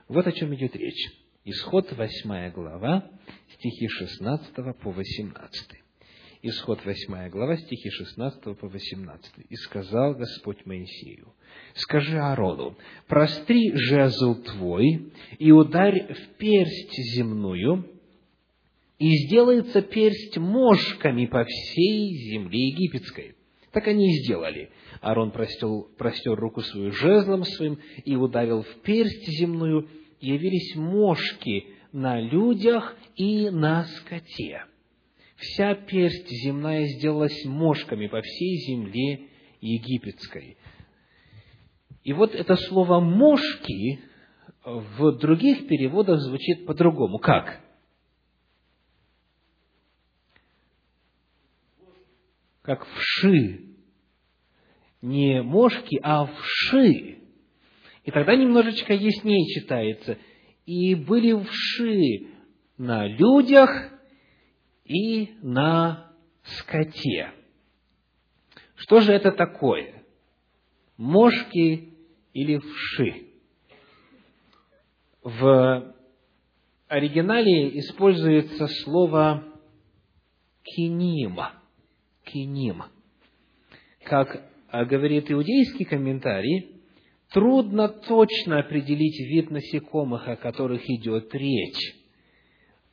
Вот 0.08 0.28
о 0.28 0.32
чем 0.32 0.54
идет 0.56 0.76
речь. 0.76 1.12
Исход 1.44 1.92
8 1.92 2.52
глава, 2.52 3.10
стихи 3.54 3.88
16 3.88 4.54
по 4.80 4.92
18. 4.92 5.85
Исход 6.48 6.86
8 6.86 7.30
глава, 7.32 7.58
стихи 7.58 7.90
16 7.90 8.56
по 8.60 8.68
18. 8.68 9.34
«И 9.50 9.56
сказал 9.56 10.14
Господь 10.14 10.64
Моисею, 10.68 11.34
скажи 11.74 12.20
Аарону, 12.20 12.78
простри 13.08 13.72
жезл 13.74 14.36
твой 14.44 15.12
и 15.40 15.52
ударь 15.52 16.14
в 16.14 16.38
персть 16.38 16.94
земную, 17.16 17.90
и 19.00 19.10
сделается 19.26 19.82
персть 19.82 20.38
мошками 20.38 21.26
по 21.26 21.44
всей 21.46 22.14
земле 22.30 22.68
египетской. 22.68 23.34
Так 23.72 23.88
они 23.88 24.08
и 24.08 24.24
сделали. 24.24 24.70
Аарон 25.02 25.32
простер, 25.32 25.68
простер 25.98 26.36
руку 26.36 26.62
свою 26.62 26.92
жезлом 26.92 27.44
своим 27.44 27.80
и 28.06 28.16
ударил 28.16 28.62
в 28.62 28.82
персть 28.84 29.28
земную, 29.40 29.90
и 30.20 30.28
явились 30.28 30.76
мошки 30.76 31.70
на 31.92 32.22
людях 32.22 32.96
и 33.16 33.50
на 33.50 33.86
скоте. 33.86 34.66
Вся 35.36 35.76
персть 35.76 36.30
земная 36.30 36.86
сделалась 36.86 37.46
мошками 37.46 38.08
по 38.08 38.22
всей 38.22 38.58
земле 38.68 39.28
египетской. 39.62 40.58
И 42.04 42.14
вот 42.14 42.34
это 42.36 42.56
слово 42.56 43.00
«мошки» 43.00 44.00
в 44.64 45.12
других 45.18 45.68
переводах 45.68 46.20
звучит 46.20 46.66
по-другому. 46.66 47.20
Как? 47.20 47.66
как 52.66 52.86
вши. 52.88 53.62
Не 55.02 55.44
мошки, 55.44 56.00
а 56.02 56.26
вши. 56.26 57.20
И 58.04 58.12
тогда 58.12 58.36
немножечко 58.36 58.94
яснее 58.94 59.46
читается. 59.54 60.18
И 60.66 60.96
были 60.96 61.34
вши 61.34 62.28
на 62.78 63.08
людях 63.08 63.92
и 64.86 65.36
на 65.42 66.12
скоте. 66.44 67.34
Что 68.76 69.02
же 69.02 69.12
это 69.12 69.32
такое? 69.32 70.04
Мошки 70.98 71.94
или 72.34 72.58
вши? 72.58 73.28
В 75.24 75.96
оригинале 76.88 77.80
используется 77.80 78.68
слово 78.68 79.44
кинима 80.64 81.54
киним. 82.26 82.84
Как 84.04 84.50
а, 84.70 84.86
говорит 84.86 85.32
иудейский 85.32 85.86
комментарий, 85.86 86.82
трудно 87.32 87.88
точно 87.88 88.60
определить 88.60 89.20
вид 89.20 89.50
насекомых, 89.50 90.28
о 90.28 90.36
которых 90.36 90.88
идет 90.90 91.34
речь. 91.34 91.96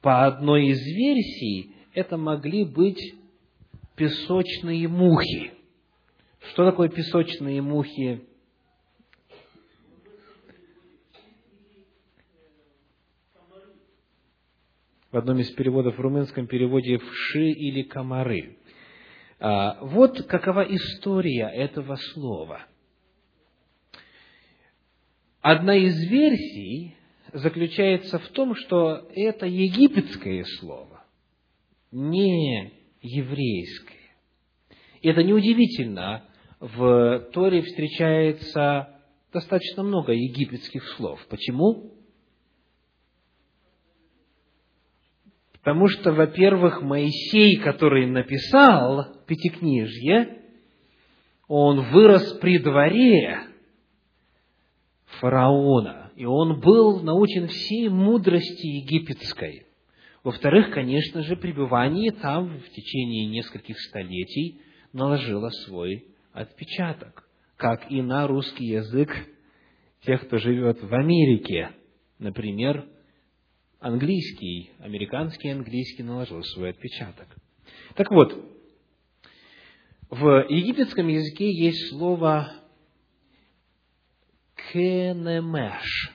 По 0.01 0.27
одной 0.27 0.69
из 0.69 0.79
версий, 0.79 1.75
это 1.95 2.17
могли 2.17 2.65
быть 2.65 3.15
песочные 3.97 4.89
мухи. 4.89 5.53
Что 6.51 6.71
такое 6.71 6.89
песочные 6.89 7.63
мухи? 7.63 8.27
В 15.11 15.17
одном 15.19 15.41
из 15.41 15.51
переводов, 15.51 15.99
в 15.99 16.01
румынском 16.01 16.47
переводе 16.47 16.97
«вши» 16.99 17.51
или 17.51 17.83
«комары». 17.83 18.57
А, 19.39 19.79
вот 19.85 20.23
какова 20.23 20.63
история 20.63 21.49
этого 21.49 21.97
слова. 21.97 22.65
Одна 25.43 25.77
из 25.77 26.09
версий 26.09 26.97
заключается 27.33 28.21
в 28.21 28.29
том, 28.29 28.55
что 28.55 29.09
это 29.15 29.45
египетское 29.47 30.45
слово, 30.61 31.02
не 31.93 32.73
еврейское. 33.01 34.17
И 35.03 35.09
это 35.09 35.23
неудивительно, 35.23 36.25
в 36.59 37.31
Торе 37.33 37.63
встречается 37.63 39.01
достаточно 39.33 39.83
много 39.83 40.13
египетских 40.13 40.85
слов. 40.97 41.25
Почему? 41.29 41.93
Потому 45.53 45.89
что, 45.89 46.13
во-первых, 46.13 46.83
Моисей, 46.83 47.57
который 47.57 48.07
написал 48.07 49.25
Пятикнижье, 49.27 50.43
он 51.47 51.91
вырос 51.93 52.39
при 52.39 52.59
дворе 52.59 53.41
фараона, 55.21 56.11
и 56.17 56.25
он 56.25 56.61
был 56.61 57.01
научен 57.01 57.49
всей 57.49 57.89
мудрости 57.89 58.67
египетской. 58.67 59.67
Во-вторых, 60.25 60.71
конечно 60.73 61.23
же, 61.23 61.37
пребывание 61.37 62.13
там 62.13 62.61
в 62.61 62.69
течение 62.71 63.27
нескольких 63.27 63.79
столетий 63.81 64.61
наложило 64.93 65.49
свой 65.65 66.07
отпечаток, 66.33 67.29
как 67.57 67.91
и 67.91 68.01
на 68.03 68.29
русский 68.29 68.67
язык 68.67 69.11
тех, 70.03 70.25
кто 70.27 70.39
живет 70.39 70.81
в 70.81 70.95
Америке. 70.95 71.73
Например, 72.21 72.87
английский, 73.81 74.71
американский 74.79 75.49
английский 75.49 76.05
наложил 76.05 76.43
свой 76.45 76.71
отпечаток. 76.71 77.27
Так 77.97 78.11
вот, 78.13 78.33
в 80.09 80.47
египетском 80.49 81.09
языке 81.09 81.51
есть 81.53 81.89
слово 81.91 82.53
кенемеш, 84.73 86.13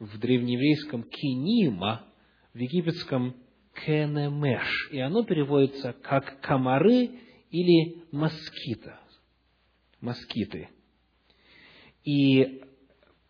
в 0.00 0.18
древнееврейском 0.18 1.04
кинима, 1.04 2.04
в 2.54 2.58
египетском 2.58 3.34
кенемеш, 3.74 4.90
и 4.90 4.98
оно 4.98 5.24
переводится 5.24 5.92
как 5.92 6.40
комары 6.40 7.10
или 7.50 8.02
москита, 8.10 8.98
москиты. 10.00 10.68
И 12.04 12.62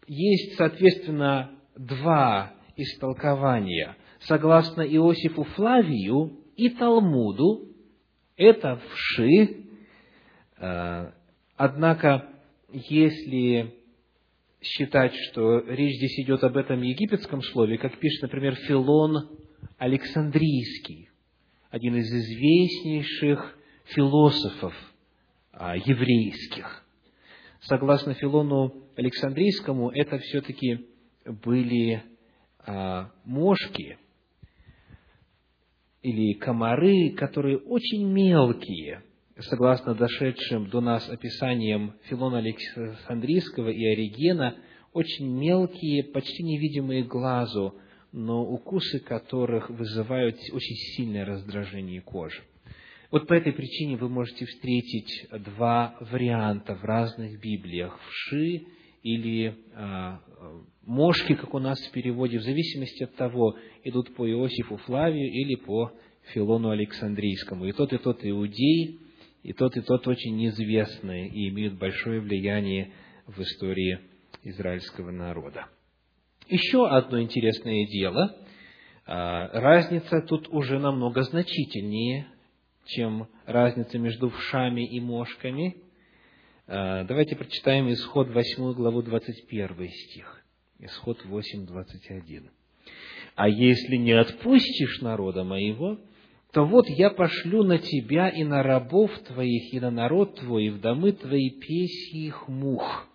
есть, 0.06 0.56
соответственно, 0.56 1.50
два 1.76 2.54
истолкования. 2.76 3.96
Согласно 4.20 4.82
Иосифу 4.82 5.44
Флавию 5.44 6.40
и 6.56 6.70
Талмуду, 6.70 7.68
это 8.36 8.80
вши, 8.92 9.64
э, 10.56 11.12
однако, 11.56 12.28
если 12.72 13.77
считать, 14.60 15.14
что 15.30 15.60
речь 15.60 15.96
здесь 15.96 16.18
идет 16.20 16.42
об 16.44 16.56
этом 16.56 16.82
египетском 16.82 17.42
слове, 17.42 17.78
как 17.78 17.98
пишет, 17.98 18.22
например, 18.22 18.54
Филон 18.54 19.38
Александрийский, 19.78 21.10
один 21.70 21.96
из 21.96 22.06
известнейших 22.06 23.58
философов 23.84 24.74
а, 25.52 25.76
еврейских. 25.76 26.84
Согласно 27.60 28.14
Филону 28.14 28.74
Александрийскому, 28.96 29.90
это 29.90 30.18
все-таки 30.18 30.86
были 31.24 32.02
а, 32.60 33.10
мошки 33.24 33.98
или 36.02 36.34
комары, 36.34 37.10
которые 37.10 37.58
очень 37.58 38.06
мелкие, 38.06 39.02
согласно 39.40 39.94
дошедшим 39.94 40.68
до 40.68 40.80
нас 40.80 41.08
описаниям 41.08 41.94
Филона 42.04 42.38
Александрийского 42.38 43.68
и 43.70 43.84
Оригена, 43.84 44.56
очень 44.92 45.28
мелкие, 45.28 46.04
почти 46.04 46.42
невидимые 46.42 47.04
глазу, 47.04 47.74
но 48.12 48.42
укусы 48.42 49.00
которых 49.00 49.70
вызывают 49.70 50.36
очень 50.52 50.76
сильное 50.96 51.24
раздражение 51.24 52.00
кожи. 52.00 52.42
Вот 53.10 53.26
по 53.26 53.32
этой 53.32 53.52
причине 53.52 53.96
вы 53.96 54.08
можете 54.08 54.44
встретить 54.44 55.28
два 55.44 55.96
варианта 56.00 56.74
в 56.74 56.84
разных 56.84 57.40
Библиях– 57.40 57.98
вши 58.08 58.66
или 59.02 59.56
а, 59.74 60.20
мошки, 60.84 61.34
как 61.34 61.54
у 61.54 61.58
нас 61.58 61.78
в 61.78 61.92
переводе, 61.92 62.38
в 62.38 62.42
зависимости 62.42 63.04
от 63.04 63.14
того, 63.14 63.56
идут 63.84 64.14
по 64.14 64.28
Иосифу 64.28 64.76
Флавию 64.78 65.30
или 65.30 65.54
по 65.54 65.92
Филону 66.34 66.70
Александрийскому. 66.70 67.66
И 67.66 67.72
тот, 67.72 67.92
и 67.92 67.98
тот 67.98 68.24
иудей, 68.24 69.00
и 69.42 69.52
тот, 69.52 69.76
и 69.76 69.80
тот 69.80 70.06
очень 70.06 70.46
известные 70.48 71.28
и 71.28 71.48
имеют 71.48 71.74
большое 71.74 72.20
влияние 72.20 72.92
в 73.26 73.40
истории 73.40 74.00
израильского 74.42 75.10
народа. 75.10 75.66
Еще 76.48 76.86
одно 76.88 77.20
интересное 77.20 77.86
дело. 77.86 78.36
А, 79.06 79.48
разница 79.60 80.22
тут 80.22 80.48
уже 80.48 80.78
намного 80.78 81.22
значительнее, 81.22 82.26
чем 82.86 83.28
разница 83.46 83.98
между 83.98 84.30
вшами 84.30 84.86
и 84.86 85.00
мошками. 85.00 85.76
А, 86.66 87.04
давайте 87.04 87.36
прочитаем 87.36 87.92
исход 87.92 88.28
8 88.28 88.72
главу 88.72 89.02
21 89.02 89.88
стих. 89.88 90.44
Исход 90.80 91.24
8, 91.24 91.66
21. 91.66 92.50
«А 93.34 93.48
если 93.48 93.96
не 93.96 94.12
отпустишь 94.12 95.00
народа 95.00 95.44
моего, 95.44 95.98
то 96.52 96.64
вот 96.64 96.88
я 96.88 97.10
пошлю 97.10 97.62
на 97.62 97.78
тебя 97.78 98.28
и 98.28 98.42
на 98.42 98.62
рабов 98.62 99.10
твоих, 99.26 99.72
и 99.72 99.80
на 99.80 99.90
народ 99.90 100.36
твой, 100.36 100.66
и 100.66 100.70
в 100.70 100.80
домы 100.80 101.12
твои 101.12 101.50
песьих 101.50 102.48
мух. 102.48 103.06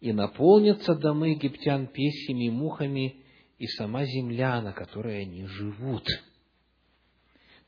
И 0.00 0.12
наполнятся 0.12 0.94
домы 0.94 1.30
египтян 1.30 1.86
песьями 1.86 2.50
мухами, 2.50 3.16
и 3.58 3.66
сама 3.66 4.04
земля, 4.04 4.60
на 4.60 4.72
которой 4.72 5.22
они 5.22 5.46
живут. 5.46 6.06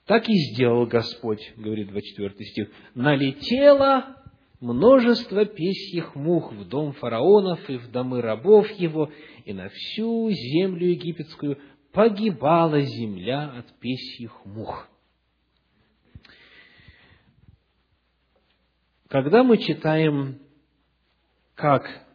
Так 0.05 0.29
и 0.29 0.35
сделал 0.35 0.87
Господь, 0.87 1.53
говорит 1.57 1.89
24 1.89 2.47
стих, 2.47 2.71
налетело 2.95 4.17
множество 4.61 5.47
песьих 5.47 6.15
мух 6.15 6.53
в 6.53 6.69
дом 6.69 6.93
фараонов 6.93 7.69
и 7.71 7.79
в 7.79 7.91
домы 7.91 8.21
рабов 8.21 8.71
его, 8.73 9.11
и 9.45 9.53
на 9.53 9.69
всю 9.71 10.31
землю 10.31 10.89
египетскую 10.89 11.59
погибала 11.93 12.81
земля 12.81 13.51
от 13.59 13.73
песьих 13.79 14.45
мух. 14.45 14.89
Когда 19.09 19.43
мы 19.43 19.59
читаем, 19.59 20.39
как 21.55 22.07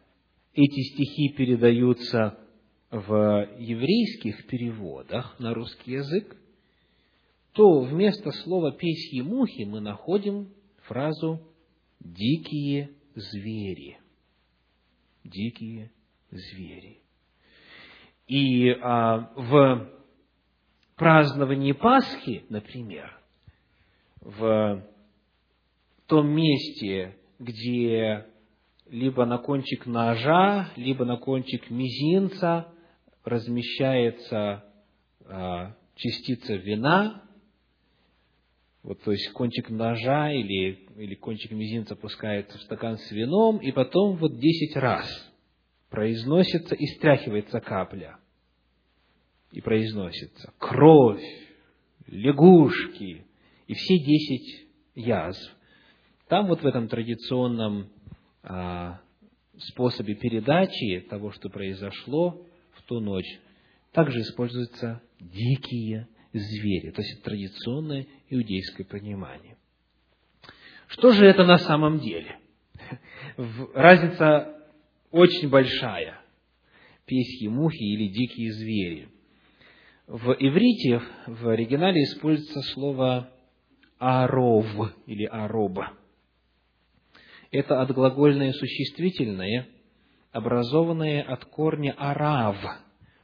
эти 0.54 0.80
стихи 0.92 1.28
передаются 1.36 2.38
в 2.90 3.48
еврейских 3.58 4.46
переводах 4.46 5.38
на 5.38 5.52
русский 5.52 5.92
язык, 5.92 6.36
то 7.52 7.80
вместо 7.80 8.30
слова 8.32 8.72
«песьи 8.72 9.20
мухи» 9.20 9.62
мы 9.64 9.80
находим 9.80 10.50
фразу 10.82 11.40
«дикие 12.00 12.90
звери». 13.14 13.98
Дикие 15.24 15.90
звери. 16.30 17.00
И 18.26 18.70
а, 18.70 19.30
в 19.36 19.88
праздновании 20.96 21.72
Пасхи, 21.72 22.44
например, 22.48 23.16
в 24.20 24.82
том 26.06 26.28
месте, 26.28 27.16
где 27.38 28.26
либо 28.88 29.24
на 29.26 29.38
кончик 29.38 29.86
ножа, 29.86 30.70
либо 30.76 31.04
на 31.04 31.16
кончик 31.16 31.70
мизинца 31.70 32.68
размещается 33.24 34.64
а, 35.24 35.76
частица 35.94 36.54
вина, 36.54 37.22
вот, 38.82 39.02
то 39.02 39.10
есть 39.10 39.32
кончик 39.32 39.70
ножа 39.70 40.32
или, 40.32 40.86
или 40.96 41.14
кончик 41.14 41.50
мизинца 41.50 41.94
опускается 41.94 42.56
в 42.58 42.62
стакан 42.62 42.98
с 42.98 43.10
вином, 43.10 43.58
и 43.58 43.72
потом 43.72 44.16
вот 44.16 44.38
десять 44.38 44.76
раз 44.76 45.08
произносится 45.90 46.74
и 46.74 46.86
стряхивается 46.86 47.60
капля. 47.60 48.18
И 49.52 49.60
произносится 49.60 50.52
кровь, 50.58 51.22
лягушки 52.06 53.24
и 53.66 53.74
все 53.74 53.98
десять 53.98 54.66
язв. 54.94 55.54
Там 56.28 56.46
вот 56.48 56.62
в 56.62 56.66
этом 56.66 56.88
традиционном 56.88 57.90
а, 58.42 59.00
способе 59.58 60.14
передачи 60.14 61.00
того, 61.08 61.30
что 61.30 61.48
произошло 61.48 62.42
в 62.72 62.82
ту 62.82 63.00
ночь, 63.00 63.38
также 63.92 64.20
используются 64.20 65.00
дикие 65.20 66.08
звери, 66.32 66.90
то 66.90 67.00
есть 67.00 67.22
традиционное 67.22 68.06
иудейское 68.28 68.86
понимание. 68.86 69.56
Что 70.88 71.12
же 71.12 71.26
это 71.26 71.44
на 71.44 71.58
самом 71.58 72.00
деле? 72.00 72.38
Разница 73.74 74.55
очень 75.16 75.48
большая. 75.48 76.20
Песьи, 77.06 77.48
мухи 77.48 77.82
или 77.82 78.08
дикие 78.08 78.52
звери. 78.52 79.08
В 80.06 80.32
иврите, 80.38 81.00
в 81.26 81.48
оригинале 81.48 82.02
используется 82.04 82.60
слово 82.74 83.32
«аров» 83.98 84.66
или 85.06 85.24
«ароба». 85.24 85.92
Это 87.50 87.80
отглагольное 87.80 88.52
существительное, 88.52 89.66
образованное 90.32 91.22
от 91.22 91.44
корня 91.46 91.94
«арав», 91.96 92.58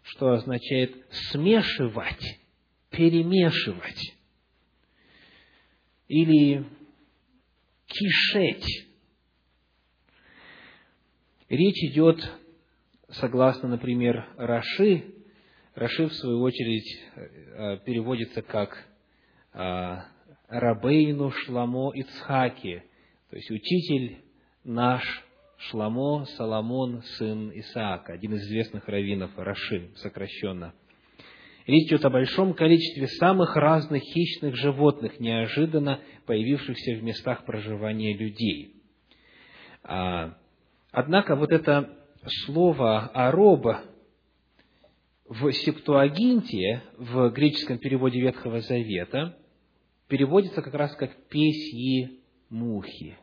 что 0.03 0.31
означает 0.31 0.97
«смешивать», 1.11 2.41
«перемешивать» 2.91 4.17
или 6.09 6.65
«кишеть», 7.87 8.92
Речь 11.53 11.85
идет, 11.85 12.17
согласно, 13.11 13.69
например, 13.69 14.27
Раши, 14.39 15.05
Раши, 15.75 16.07
в 16.07 16.15
свою 16.15 16.41
очередь, 16.41 16.99
э, 17.15 17.77
переводится 17.85 18.41
как 18.41 18.89
э, 19.53 19.97
Рабейну 20.49 21.31
Шламо 21.31 21.93
Ицхаки, 21.95 22.85
то 23.29 23.37
есть 23.37 23.51
учитель 23.51 24.23
наш 24.65 25.03
Шламо 25.59 26.25
Соломон, 26.39 27.03
сын 27.19 27.53
Исаака, 27.55 28.15
один 28.15 28.33
из 28.33 28.47
известных 28.47 28.89
раввинов 28.89 29.33
Раши, 29.37 29.91
сокращенно. 29.97 30.73
Речь 31.67 31.89
идет 31.89 32.07
о 32.07 32.09
большом 32.09 32.55
количестве 32.55 33.09
самых 33.09 33.57
разных 33.57 34.03
хищных 34.03 34.57
животных, 34.57 35.21
неожиданно 35.21 36.01
появившихся 36.25 36.95
в 36.95 37.03
местах 37.03 37.45
проживания 37.45 38.17
людей. 38.17 38.77
А, 39.83 40.39
Однако 40.93 41.37
вот 41.37 41.51
это 41.51 41.89
слово 42.45 43.07
«ароба» 43.15 43.81
в 45.27 45.51
Септуагинте, 45.51 46.83
в 46.99 47.31
греческом 47.31 47.79
переводе 47.79 48.21
Ветхого 48.21 48.61
Завета, 48.61 49.35
переводится 50.07 50.61
как 50.61 50.75
раз 50.75 50.95
как 50.97 51.11
«песьи 51.29 52.21
мухи». 52.51 53.17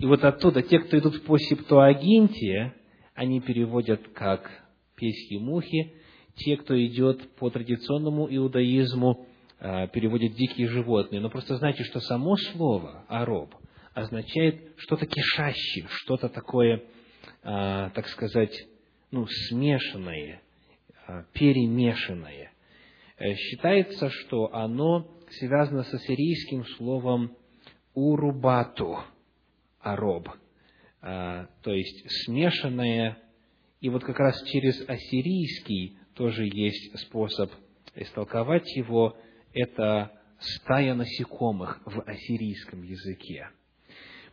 И 0.00 0.06
вот 0.06 0.24
оттуда 0.24 0.62
те, 0.62 0.80
кто 0.80 0.98
идут 0.98 1.24
по 1.24 1.38
Септуагинте, 1.38 2.74
они 3.14 3.40
переводят 3.40 4.08
как 4.08 4.50
«песьи 4.96 5.38
мухи», 5.38 5.94
те, 6.34 6.56
кто 6.56 6.76
идет 6.84 7.30
по 7.36 7.48
традиционному 7.50 8.26
иудаизму, 8.28 9.26
а, 9.60 9.86
переводят 9.86 10.34
«дикие 10.34 10.66
животные». 10.66 11.20
Но 11.20 11.30
просто 11.30 11.56
знайте, 11.58 11.84
что 11.84 12.00
само 12.00 12.36
слово 12.36 13.04
«ароб» 13.06 13.54
означает 13.98 14.72
что-то 14.76 15.06
кишащее, 15.06 15.86
что-то 15.88 16.28
такое, 16.28 16.84
а, 17.42 17.90
так 17.90 18.06
сказать, 18.08 18.54
ну, 19.10 19.26
смешанное, 19.26 20.40
а, 21.06 21.24
перемешанное. 21.32 22.52
Э, 23.16 23.34
считается, 23.34 24.10
что 24.10 24.54
оно 24.54 25.10
связано 25.30 25.82
с 25.82 25.92
ассирийским 25.92 26.64
словом 26.76 27.36
урубату, 27.94 28.98
ароб, 29.80 30.28
а, 31.00 31.48
то 31.62 31.72
есть 31.72 32.24
смешанное, 32.24 33.18
и 33.80 33.88
вот 33.88 34.04
как 34.04 34.18
раз 34.18 34.42
через 34.44 34.88
ассирийский 34.88 35.98
тоже 36.14 36.44
есть 36.44 36.98
способ 37.00 37.52
истолковать 37.94 38.70
его, 38.76 39.16
это 39.52 40.12
стая 40.38 40.94
насекомых 40.94 41.80
в 41.84 42.00
ассирийском 42.02 42.82
языке. 42.82 43.48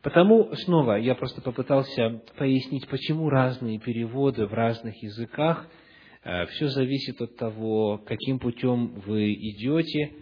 Потому, 0.05 0.53
снова, 0.53 0.99
я 0.99 1.15
просто 1.15 1.41
попытался 1.41 2.21
пояснить, 2.37 2.87
почему 2.87 3.27
разные 3.27 3.79
переводы 3.79 4.45
в 4.45 4.53
разных 4.53 5.01
языках. 5.01 5.67
Э, 6.23 6.45
Все 6.45 6.67
зависит 6.67 7.19
от 7.21 7.35
того, 7.37 7.97
каким 8.05 8.37
путем 8.37 8.99
вы 8.99 9.33
идете. 9.33 10.13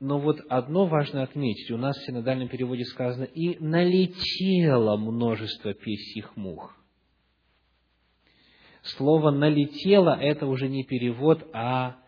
Но 0.00 0.18
вот 0.18 0.40
одно 0.48 0.86
важно 0.86 1.22
отметить. 1.22 1.70
У 1.70 1.76
нас 1.76 1.96
в 1.96 2.06
синодальном 2.06 2.48
переводе 2.48 2.84
сказано 2.86 3.22
«и 3.22 3.56
налетело 3.60 4.96
множество 4.96 5.74
песьих 5.74 6.36
мух». 6.36 6.76
Слово 8.82 9.30
«налетело»– 9.30 10.18
это 10.20 10.48
уже 10.48 10.68
не 10.68 10.82
перевод, 10.82 11.48
а 11.52 11.98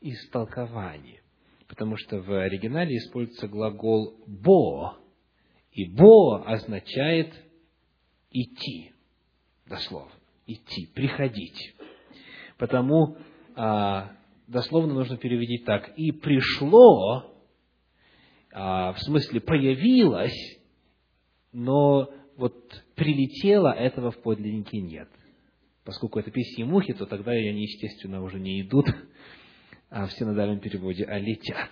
истолкование. 0.00 1.20
Потому 1.68 1.98
что 1.98 2.22
в 2.22 2.32
оригинале 2.32 2.96
используется 2.96 3.48
глагол 3.48 4.14
«бо», 4.26 4.96
и 5.72 5.84
«бо» 5.86 6.44
означает 6.44 7.32
«идти», 8.30 8.92
дословно, 9.66 10.12
«идти», 10.46 10.86
«приходить». 10.94 11.74
Потому 12.58 13.16
а, 13.56 14.12
дословно 14.46 14.94
нужно 14.94 15.16
перевести 15.16 15.64
так. 15.64 15.96
«И 15.96 16.12
пришло», 16.12 17.34
а, 18.52 18.92
в 18.92 19.00
смысле 19.00 19.40
появилось, 19.40 20.58
но 21.52 22.10
вот 22.36 22.84
прилетело, 22.94 23.72
этого 23.72 24.10
в 24.10 24.22
подлиннике 24.22 24.80
нет. 24.80 25.08
Поскольку 25.84 26.18
это 26.18 26.30
песни 26.30 26.62
мухи, 26.64 26.92
то 26.92 27.06
тогда 27.06 27.32
они, 27.32 27.62
естественно, 27.62 28.22
уже 28.22 28.38
не 28.38 28.60
идут 28.60 28.86
а 29.90 30.06
в 30.06 30.12
синодальном 30.12 30.60
переводе, 30.60 31.04
а 31.04 31.18
летят. 31.18 31.68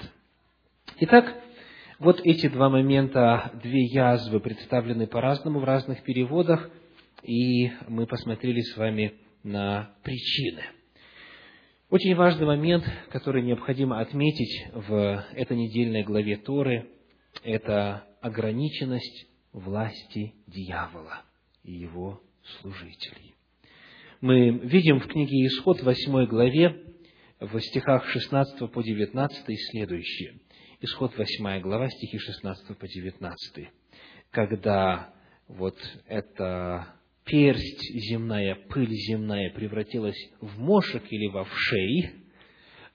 Итак, 1.00 1.40
вот 1.98 2.20
эти 2.24 2.48
два 2.48 2.68
момента, 2.68 3.52
две 3.62 3.84
язвы 3.86 4.40
представлены 4.40 5.06
по-разному 5.06 5.60
в 5.60 5.64
разных 5.64 6.02
переводах, 6.02 6.70
и 7.22 7.70
мы 7.88 8.06
посмотрели 8.06 8.60
с 8.60 8.76
вами 8.76 9.14
на 9.42 9.90
причины– 10.02 10.62
очень 11.90 12.14
важный 12.16 12.44
момент, 12.44 12.84
который 13.08 13.40
необходимо 13.42 13.98
отметить 13.98 14.66
в 14.74 15.24
этой 15.32 15.56
недельной 15.56 16.02
главе 16.02 16.36
Торы, 16.36 16.86
это 17.42 18.04
ограниченность 18.20 19.26
власти 19.54 20.34
дьявола 20.46 21.22
и 21.64 21.72
его 21.72 22.20
служителей. 22.60 23.34
Мы 24.20 24.50
видим 24.50 25.00
в 25.00 25.06
книге 25.06 25.46
Исход, 25.46 25.82
8 25.82 26.26
главе, 26.26 26.76
в 27.40 27.58
стихах 27.58 28.06
16 28.10 28.70
по 28.70 28.82
19 28.82 29.58
следующее. 29.70 30.40
Исход 30.80 31.12
8 31.18 31.60
глава, 31.60 31.88
стихи 31.88 32.18
16 32.18 32.78
по 32.78 32.86
19. 32.86 33.68
Когда 34.30 35.12
вот 35.48 35.76
это 36.06 36.94
персть 37.24 37.82
земная, 38.08 38.54
пыль 38.54 38.92
земная 38.92 39.50
превратилась 39.50 40.16
в 40.40 40.60
мошек 40.60 41.02
или 41.10 41.26
во 41.26 41.42
вшей, 41.42 42.10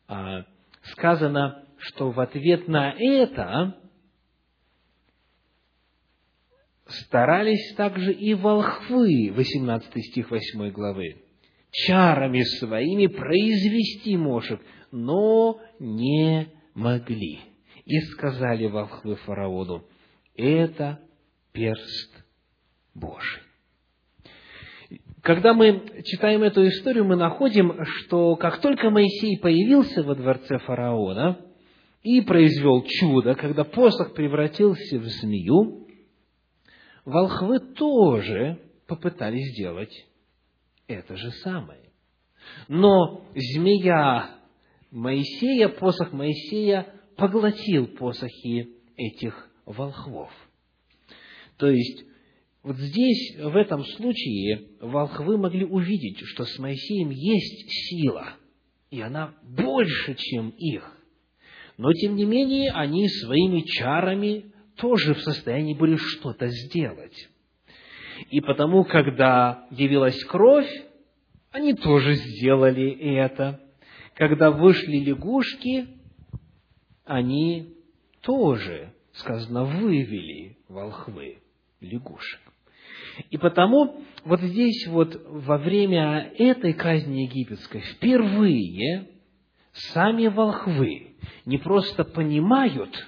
а, 0.08 0.46
сказано, 0.84 1.68
что 1.78 2.12
в 2.12 2.22
ответ 2.22 2.70
на 2.70 2.94
это 2.98 3.78
старались 6.86 7.76
также 7.76 8.14
и 8.14 8.34
волхвы, 8.34 9.30
18 9.34 10.06
стих 10.06 10.32
8 10.32 10.72
главы, 10.72 11.22
чарами 11.70 12.44
своими 12.60 13.08
произвести 13.08 14.16
мошек, 14.16 14.62
но 14.90 15.60
не 15.80 16.48
могли. 16.76 17.53
И 17.86 18.00
сказали 18.00 18.68
волхвы 18.68 19.16
фараону, 19.16 19.86
это 20.36 21.00
перст 21.52 22.24
Божий. 22.94 23.42
Когда 25.22 25.54
мы 25.54 26.02
читаем 26.04 26.44
эту 26.44 26.68
историю, 26.68 27.06
мы 27.06 27.16
находим, 27.16 27.84
что 27.86 28.36
как 28.36 28.60
только 28.60 28.90
Моисей 28.90 29.40
появился 29.40 30.04
во 30.04 30.16
дворце 30.16 30.58
фараона 30.60 31.40
и 32.02 32.22
произвел 32.22 32.84
чудо, 32.86 33.34
когда 33.36 33.64
посох 33.64 34.14
превратился 34.14 35.00
в 35.00 35.06
змею, 35.06 35.88
волхвы 37.06 37.60
тоже 37.60 38.60
попытались 38.86 39.54
сделать 39.54 40.06
это 40.88 41.16
же 41.16 41.32
самое. 41.32 41.90
Но 42.68 43.26
змея 43.36 44.30
Моисея, 44.92 45.70
посох 45.70 46.12
Моисея 46.12 46.94
поглотил 47.18 47.88
посохи 47.88 48.70
этих 48.98 49.50
волхвов. 49.66 50.32
То 51.58 51.68
есть 51.68 52.06
вот 52.64 52.78
здесь, 52.78 53.36
в 53.38 53.58
этом 53.58 53.84
случае, 53.84 54.70
волхвы 54.80 55.38
могли 55.38 55.66
увидеть, 55.66 56.20
что 56.26 56.46
с 56.46 56.58
Моисеем 56.60 57.10
есть 57.10 57.70
сила, 57.90 58.36
и 58.90 59.02
она 59.02 59.36
больше, 59.44 60.16
чем 60.16 60.50
их. 60.52 60.90
Но, 61.78 61.92
тем 61.92 62.16
не 62.16 62.24
менее, 62.24 62.72
они 62.72 63.10
своими 63.10 63.62
чарами 63.62 64.54
тоже 64.78 65.14
в 65.14 65.22
состоянии 65.22 65.74
были 65.74 65.98
что-то 65.98 66.48
сделать. 66.48 67.30
И 68.30 68.40
потому, 68.40 68.86
когда 68.86 69.68
явилась 69.72 70.24
кровь, 70.24 70.70
они 71.52 71.74
тоже 71.74 72.14
сделали 72.14 72.92
это. 72.92 73.60
Когда 74.16 74.52
вышли 74.52 74.98
лягушки, 74.98 75.88
они 77.06 77.76
тоже, 78.22 78.94
сказано, 79.14 79.66
вывели 79.66 80.58
волхвы 80.68 81.40
лягушек. 81.82 82.42
И 83.30 83.38
потому 83.38 84.02
вот 84.24 84.42
здесь 84.42 84.88
вот 84.88 85.22
во 85.26 85.58
время 85.58 86.34
этой 86.38 86.74
казни 86.74 87.22
египетской 87.24 87.82
впервые 87.82 89.10
сами 89.72 90.28
волхвы 90.28 91.16
не 91.46 91.58
просто 91.58 92.04
понимают, 92.04 93.08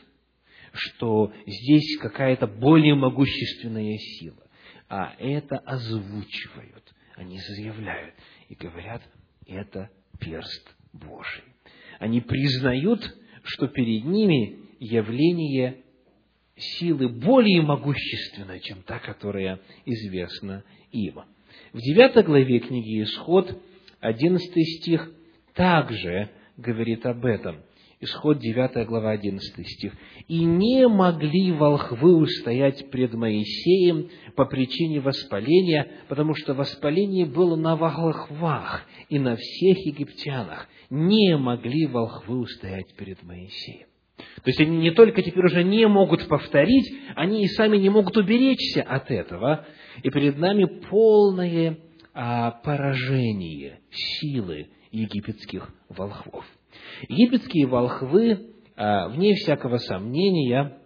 что 0.73 1.31
здесь 1.45 1.97
какая-то 1.99 2.47
более 2.47 2.95
могущественная 2.95 3.97
сила, 3.97 4.43
а 4.89 5.15
это 5.17 5.57
озвучивают. 5.57 6.93
Они 7.15 7.39
заявляют 7.39 8.13
и 8.49 8.55
говорят, 8.55 9.01
это 9.47 9.89
перст 10.19 10.75
Божий. 10.91 11.43
Они 11.99 12.19
признают, 12.19 13.01
что 13.45 13.67
перед 13.67 14.05
ними 14.05 14.57
явление 14.79 15.77
силы 16.55 17.09
более 17.09 17.61
могущественной, 17.61 18.59
чем 18.59 18.81
та, 18.83 18.99
которая 18.99 19.59
известна 19.85 20.63
им. 20.91 21.21
В 21.73 21.79
девятой 21.79 22.23
главе 22.23 22.59
книги 22.59 23.03
Исход, 23.03 23.61
одиннадцатый 23.99 24.63
стих, 24.63 25.11
также 25.53 26.29
говорит 26.57 27.05
об 27.05 27.25
этом. 27.25 27.61
Исход 28.05 28.37
9 28.37 28.85
глава, 28.87 29.11
11 29.11 29.67
стих. 29.67 29.93
«И 30.27 30.43
не 30.43 30.87
могли 30.87 31.51
волхвы 31.51 32.15
устоять 32.15 32.91
пред 32.91 33.15
Моисеем 33.15 34.09
по 34.35 34.45
причине 34.45 34.99
воспаления, 34.99 35.91
потому 36.07 36.35
что 36.35 36.53
воспаление 36.53 37.25
было 37.25 37.55
на 37.55 37.75
волхвах 37.75 38.85
и 39.09 39.17
на 39.17 39.35
всех 39.35 39.79
египтянах. 39.79 40.67
Не 40.91 41.35
могли 41.35 41.87
волхвы 41.87 42.39
устоять 42.39 42.95
перед 42.95 43.23
Моисеем». 43.23 43.87
То 44.17 44.49
есть 44.49 44.61
они 44.61 44.77
не 44.77 44.91
только 44.91 45.23
теперь 45.23 45.45
уже 45.45 45.63
не 45.63 45.87
могут 45.87 46.27
повторить, 46.27 46.93
они 47.15 47.43
и 47.43 47.47
сами 47.47 47.77
не 47.77 47.89
могут 47.89 48.15
уберечься 48.17 48.83
от 48.83 49.09
этого. 49.09 49.65
И 50.03 50.09
перед 50.11 50.37
нами 50.37 50.65
полное 50.65 51.79
а, 52.13 52.51
поражение 52.51 53.79
силы 53.89 54.69
египетских 54.91 55.73
волхвов. 55.89 56.45
Египетские 57.07 57.67
волхвы, 57.67 58.53
а, 58.75 59.09
вне 59.09 59.35
всякого 59.35 59.77
сомнения, 59.77 60.77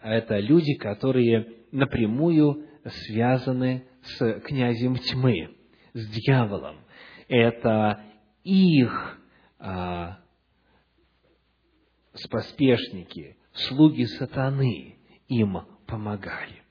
это 0.00 0.38
люди, 0.38 0.74
которые 0.74 1.64
напрямую 1.72 2.66
связаны 2.84 3.86
с 4.02 4.40
князем 4.40 4.96
тьмы, 4.96 5.56
с 5.92 6.06
дьяволом. 6.08 6.80
Это 7.28 8.02
их 8.44 9.20
а, 9.58 10.18
споспешники, 12.14 13.36
слуги 13.52 14.04
сатаны 14.04 14.96
им 15.28 15.58
помогали. 15.86 16.62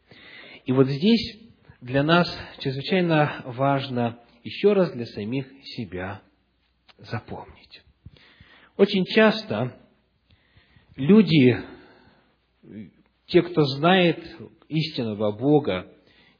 И 0.66 0.72
вот 0.72 0.88
здесь 0.88 1.40
для 1.82 2.04
нас 2.04 2.28
чрезвычайно 2.60 3.44
важно 3.46 4.20
еще 4.44 4.74
раз 4.74 4.92
для 4.92 5.06
самих 5.06 5.48
себя 5.64 6.22
запомнить. 6.98 7.85
Очень 8.78 9.06
часто 9.06 9.80
люди, 10.96 11.58
те, 13.28 13.42
кто 13.42 13.64
знает 13.64 14.20
истинного 14.68 15.32
Бога, 15.32 15.92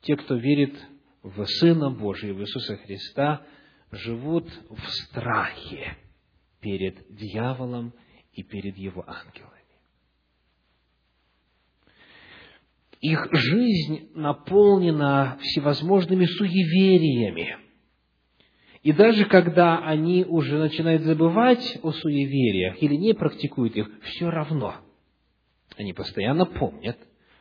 те, 0.02 0.18
кто 0.18 0.36
верит 0.36 0.76
в 1.24 1.46
Сына 1.46 1.92
Божия, 1.92 2.34
в 2.34 2.42
Иисуса 2.42 2.76
Христа, 2.78 3.46
живут 3.92 4.48
в 4.70 4.90
страхе 4.90 5.98
перед 6.60 7.06
дьяволом 7.16 7.94
и 8.34 8.44
перед 8.44 8.78
его 8.78 9.04
ангелами. 9.08 9.52
Их 13.00 13.28
жизнь 13.32 14.10
наполнена 14.14 15.38
всевозможными 15.42 16.26
суевериями. 16.26 17.65
И 18.86 18.94
даже 18.94 19.26
когда 19.26 19.80
они 19.80 20.24
уже 20.26 20.60
начинают 20.60 21.02
забывать 21.02 21.80
о 21.82 21.92
суевериях 21.92 22.84
или 22.84 22.94
не 22.94 23.16
практикуют 23.16 23.76
их, 23.76 23.90
все 24.04 24.30
равно 24.30 24.76
Они 25.76 25.92
постоянно 25.92 26.46
помнят, 26.46 26.96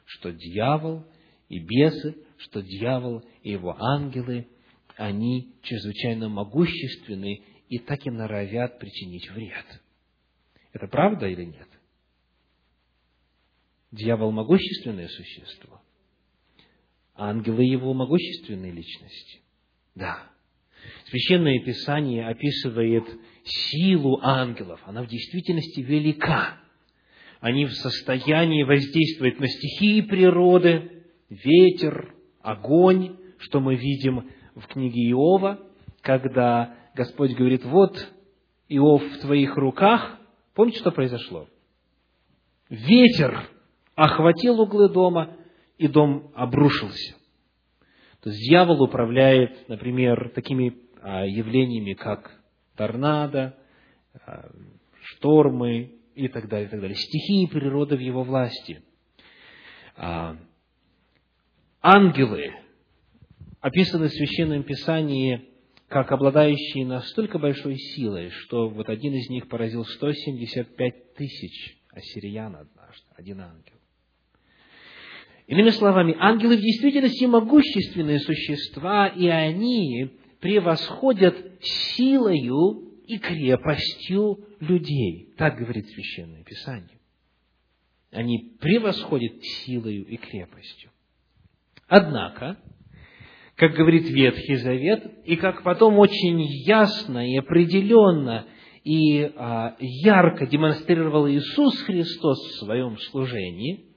что 0.07 0.33
дьявол 0.33 1.05
и 1.51 1.59
бесы, 1.59 2.17
что 2.39 2.63
дьявол 2.63 3.23
и 3.43 3.51
его 3.51 3.77
ангелы, 3.79 4.49
они 4.97 5.55
чрезвычайно 5.61 6.31
могущественны 6.31 7.43
и 7.69 7.79
так 7.79 8.07
и 8.07 8.11
норовят 8.11 8.79
причинить 8.79 9.31
вред. 9.31 9.67
Это 10.73 10.89
правда 10.89 11.27
или 11.27 11.45
нет? 11.45 11.69
Дьявол– 13.93 14.31
могущественное 14.33 15.09
существо. 15.09 15.83
Ангелы 17.15 17.65
его 17.65 17.93
могущественные 17.93 18.73
личности. 18.73 19.43
Да. 19.95 20.34
Священное 21.07 21.61
Писание 21.61 22.27
описывает 22.27 23.05
силу 23.45 24.19
ангелов. 24.23 24.81
Она 24.85 25.03
в 25.03 25.07
действительности 25.07 25.81
велика. 25.81 26.59
Они 27.41 27.67
в 27.67 27.73
состоянии 27.73 28.63
воздействовать 28.63 29.39
на 29.39 29.47
стихии 29.47 30.01
природы, 30.01 31.05
ветер, 31.29 32.15
огонь, 32.43 33.17
что 33.39 33.61
мы 33.61 33.77
видим 33.77 34.31
в 34.55 34.67
книге 34.67 35.11
Иова, 35.11 35.61
когда 36.01 36.75
Господь 36.95 37.35
говорит, 37.35 37.65
вот, 37.65 38.09
Иов 38.69 39.03
в 39.03 39.19
твоих 39.21 39.57
руках. 39.57 40.19
Помните, 40.55 40.79
что 40.79 40.91
произошло? 40.91 41.49
Ветер 42.71 43.49
охватил 43.95 44.61
углы 44.61 44.89
дома, 44.89 45.37
и 45.79 45.89
дом 45.89 46.31
обрушился. 46.35 47.17
То 48.25 48.31
есть 48.31 48.41
дьявол 48.41 48.83
управляет, 48.83 49.69
например, 49.69 50.31
такими 50.31 50.79
а, 51.03 51.27
явлениями, 51.27 51.93
как 51.93 52.41
торнадо, 52.75 53.55
а, 54.15 54.51
штормы 55.03 55.97
и 56.15 56.29
так 56.29 56.49
далее, 56.49 56.69
и 56.69 56.71
так 56.71 56.81
далее. 56.81 56.97
Стихии 56.97 57.45
природы 57.45 57.99
в 57.99 58.01
его 58.01 58.23
власти. 58.25 58.83
А, 59.99 60.39
ангелы 61.83 62.55
описаны 63.61 64.09
в 64.09 64.15
Священном 64.15 64.63
Писании 64.63 65.51
как 65.89 66.11
обладающие 66.11 66.87
настолько 66.87 67.39
большой 67.39 67.77
силой, 67.77 68.31
что 68.31 68.71
вот 68.71 68.89
один 68.89 69.13
из 69.13 69.29
них 69.29 69.49
поразил 69.51 69.85
175 69.85 71.13
тысяч 71.13 71.77
ассириян 71.91 72.57
однажды, 72.57 73.05
один 73.19 73.43
ангел. 73.43 73.74
Иными 75.47 75.71
словами, 75.71 76.17
ангелы 76.19 76.57
в 76.57 76.61
действительности 76.61 77.25
могущественные 77.25 78.19
существа, 78.21 79.09
и 79.09 79.27
они 79.27 80.11
превосходят 80.41 81.37
силою 81.61 82.93
и 83.07 83.19
крепостью 83.19 84.47
людей. 84.61 85.35
Так 85.37 85.59
говорит 85.59 85.87
Священное 85.89 86.45
Писание. 86.45 86.99
Они 88.11 88.55
превосходят 88.59 89.43
силою 89.43 90.07
и 90.07 90.17
крепостью. 90.17 90.91
Однако, 91.89 92.57
как 93.57 93.75
говорит 93.75 94.09
Ветхий 94.09 94.57
Завет, 94.57 95.25
и 95.27 95.37
как 95.37 95.63
потом 95.63 95.99
очень 95.99 96.41
ясно 96.65 97.29
и 97.31 97.37
определенно 97.37 98.47
и 98.83 99.31
а, 99.37 99.77
ярко 99.79 100.47
демонстрировал 100.47 101.29
Иисус 101.29 101.83
Христос 101.83 102.39
в 102.39 102.65
своем 102.65 102.97
служении– 102.99 103.91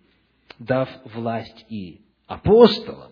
дав 0.60 0.90
власть 1.06 1.66
и 1.70 2.02
апостолам, 2.28 3.12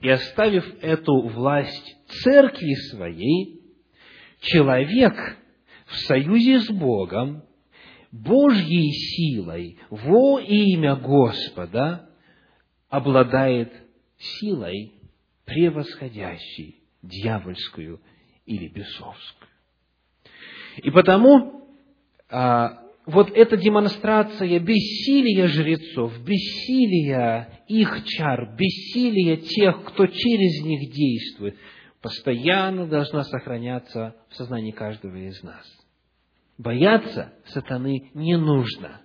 и 0.00 0.08
оставив 0.08 0.64
эту 0.82 1.28
власть 1.28 1.96
церкви 2.22 2.74
своей, 2.90 3.60
человек 4.40 5.14
в 5.86 5.96
союзе 6.06 6.60
с 6.60 6.70
Богом, 6.70 7.44
Божьей 8.10 8.90
силой 8.90 9.78
во 9.90 10.40
имя 10.40 10.96
Господа 10.96 12.10
обладает 12.88 13.72
силой, 14.18 14.94
превосходящей 15.44 16.82
дьявольскую 17.02 18.00
или 18.46 18.68
бесовскую. 18.68 19.48
И 20.76 20.90
потому 20.90 21.66
а, 22.28 22.82
вот 23.06 23.30
эта 23.30 23.56
демонстрация 23.56 24.60
бессилия 24.60 25.48
жрецов, 25.48 26.12
бессилия 26.22 27.60
их 27.66 28.04
чар, 28.04 28.54
бессилия 28.56 29.36
тех, 29.36 29.84
кто 29.84 30.06
через 30.06 30.64
них 30.64 30.92
действует, 30.92 31.56
постоянно 32.02 32.86
должна 32.86 33.24
сохраняться 33.24 34.16
в 34.28 34.36
сознании 34.36 34.70
каждого 34.70 35.16
из 35.16 35.42
нас. 35.42 35.66
Бояться 36.58 37.32
сатаны 37.46 38.10
не 38.14 38.36
нужно. 38.36 39.00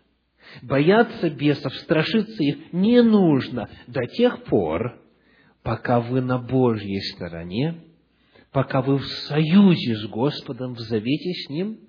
Бояться 0.62 1.30
бесов, 1.30 1.74
страшиться 1.76 2.44
их 2.44 2.74
не 2.74 3.02
нужно 3.02 3.70
до 3.88 4.06
тех 4.06 4.44
пор, 4.44 5.00
пока 5.64 6.00
вы 6.00 6.22
на 6.22 6.38
Божьей 6.38 7.02
стороне, 7.14 7.82
пока 8.52 8.82
вы 8.82 8.98
в 8.98 9.06
союзе 9.06 9.96
с 9.96 10.06
Господом, 10.08 10.76
в 10.76 10.80
завете 10.80 11.32
с 11.32 11.50
Ним, 11.50 11.80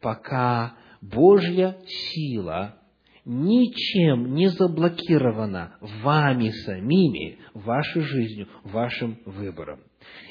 пока 0.00 0.76
Божья 1.02 1.76
сила 1.84 2.76
ничем 3.24 4.34
не 4.34 4.48
заблокирована 4.48 5.76
вами 5.80 6.50
самими, 6.64 7.38
вашей 7.54 8.02
жизнью, 8.02 8.48
вашим 8.64 9.18
выбором. 9.24 9.80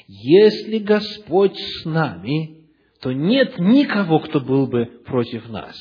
Если 0.08 0.78
Господь 0.78 1.56
с 1.56 1.84
нами, 1.84 2.64
то 3.00 3.12
нет 3.12 3.58
никого, 3.58 4.18
кто 4.20 4.40
был 4.40 4.66
бы 4.66 4.86
против 5.04 5.48
нас. 5.50 5.76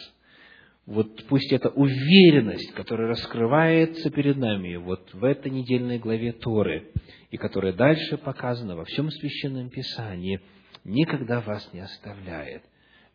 Вот 0.86 1.24
пусть 1.30 1.54
эта 1.54 1.70
уверенность, 1.70 2.74
которая 2.74 3.10
раскрывается 3.10 4.10
перед 4.10 4.38
нами 4.38 4.76
вот 4.76 5.14
в 5.14 5.24
этой 5.24 5.52
недельной 5.52 6.00
главе 6.00 6.34
Торы, 6.34 6.92
и 7.30 7.38
которая 7.38 7.72
дальше 7.72 8.18
показана 8.18 8.76
во 8.76 8.84
всем 8.84 9.10
Священном 9.10 9.70
Писании, 9.70 10.42
никогда 10.84 11.40
вас 11.40 11.70
не 11.72 11.80
оставляет. 11.80 12.64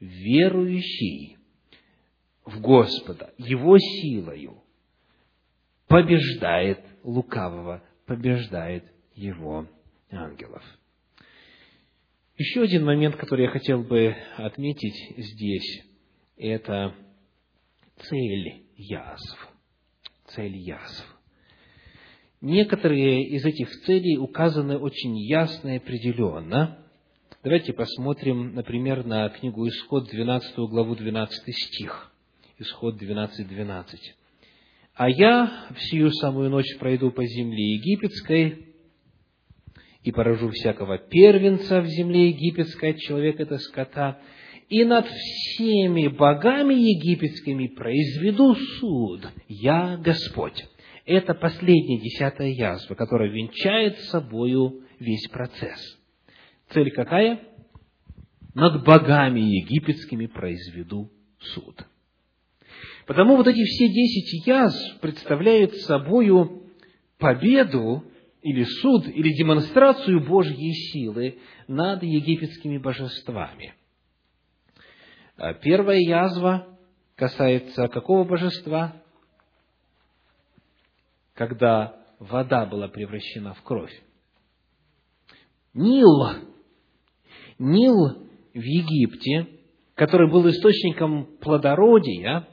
Верующий 0.00 1.35
в 2.46 2.60
Господа, 2.60 3.34
Его 3.36 3.76
силою, 3.78 4.62
побеждает 5.88 6.80
лукавого, 7.02 7.82
побеждает 8.06 8.84
его 9.14 9.66
ангелов. 10.10 10.62
Еще 12.36 12.62
один 12.62 12.84
момент, 12.84 13.16
который 13.16 13.46
я 13.46 13.50
хотел 13.50 13.82
бы 13.82 14.14
отметить 14.36 15.14
здесь, 15.16 15.84
это 16.36 16.94
цель 17.96 18.66
язв. 18.76 19.48
Цель 20.26 20.56
язв. 20.56 21.16
Некоторые 22.42 23.24
из 23.28 23.44
этих 23.44 23.70
целей 23.84 24.18
указаны 24.18 24.76
очень 24.76 25.16
ясно 25.18 25.74
и 25.74 25.78
определенно. 25.78 26.78
Давайте 27.42 27.72
посмотрим, 27.72 28.54
например, 28.54 29.06
на 29.06 29.28
книгу 29.30 29.66
Исход, 29.68 30.08
12 30.10 30.56
главу, 30.58 30.94
12 30.94 31.54
стих. 31.54 32.12
Исход 32.58 33.00
12.12. 33.00 33.44
12. 33.48 34.14
«А 34.94 35.10
я 35.10 35.66
в 35.74 35.78
сию 35.78 36.10
самую 36.10 36.48
ночь 36.48 36.78
пройду 36.78 37.10
по 37.10 37.22
земле 37.24 37.74
египетской 37.74 38.74
и 40.02 40.10
поражу 40.10 40.48
всякого 40.50 40.96
первенца 40.96 41.82
в 41.82 41.86
земле 41.86 42.30
египетской 42.30 42.92
от 42.92 42.98
человека 42.98 43.42
это 43.42 43.58
скота, 43.58 44.20
и 44.70 44.84
над 44.84 45.06
всеми 45.06 46.08
богами 46.08 46.74
египетскими 46.74 47.66
произведу 47.66 48.54
суд. 48.54 49.28
Я 49.48 49.98
Господь». 49.98 50.64
Это 51.04 51.34
последняя 51.34 52.00
десятая 52.00 52.48
язва, 52.48 52.94
которая 52.94 53.30
венчает 53.30 53.98
собою 54.00 54.82
весь 54.98 55.28
процесс. 55.28 55.78
Цель 56.70 56.90
какая? 56.90 57.40
Над 58.54 58.82
богами 58.82 59.40
египетскими 59.40 60.26
произведу 60.26 61.12
суд. 61.38 61.86
Потому 63.06 63.36
вот 63.36 63.46
эти 63.46 63.62
все 63.64 63.88
десять 63.88 64.46
язв 64.46 65.00
представляют 65.00 65.74
собою 65.82 66.64
победу 67.18 68.04
или 68.42 68.64
суд, 68.64 69.06
или 69.06 69.32
демонстрацию 69.32 70.26
Божьей 70.26 70.72
силы 70.72 71.38
над 71.68 72.02
египетскими 72.02 72.78
божествами. 72.78 73.74
А 75.36 75.54
первая 75.54 75.98
язва 75.98 76.66
касается 77.14 77.88
какого 77.88 78.24
божества? 78.24 79.00
Когда 81.34 82.04
вода 82.18 82.66
была 82.66 82.88
превращена 82.88 83.54
в 83.54 83.62
кровь. 83.62 83.92
Нил. 85.74 86.44
Нил 87.58 88.26
в 88.52 88.58
Египте, 88.58 89.46
который 89.94 90.30
был 90.30 90.48
источником 90.48 91.26
плодородия, 91.40 92.48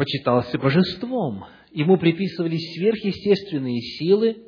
почитался 0.00 0.58
божеством. 0.58 1.44
Ему 1.72 1.98
приписывались 1.98 2.72
сверхъестественные 2.72 3.82
силы, 3.82 4.38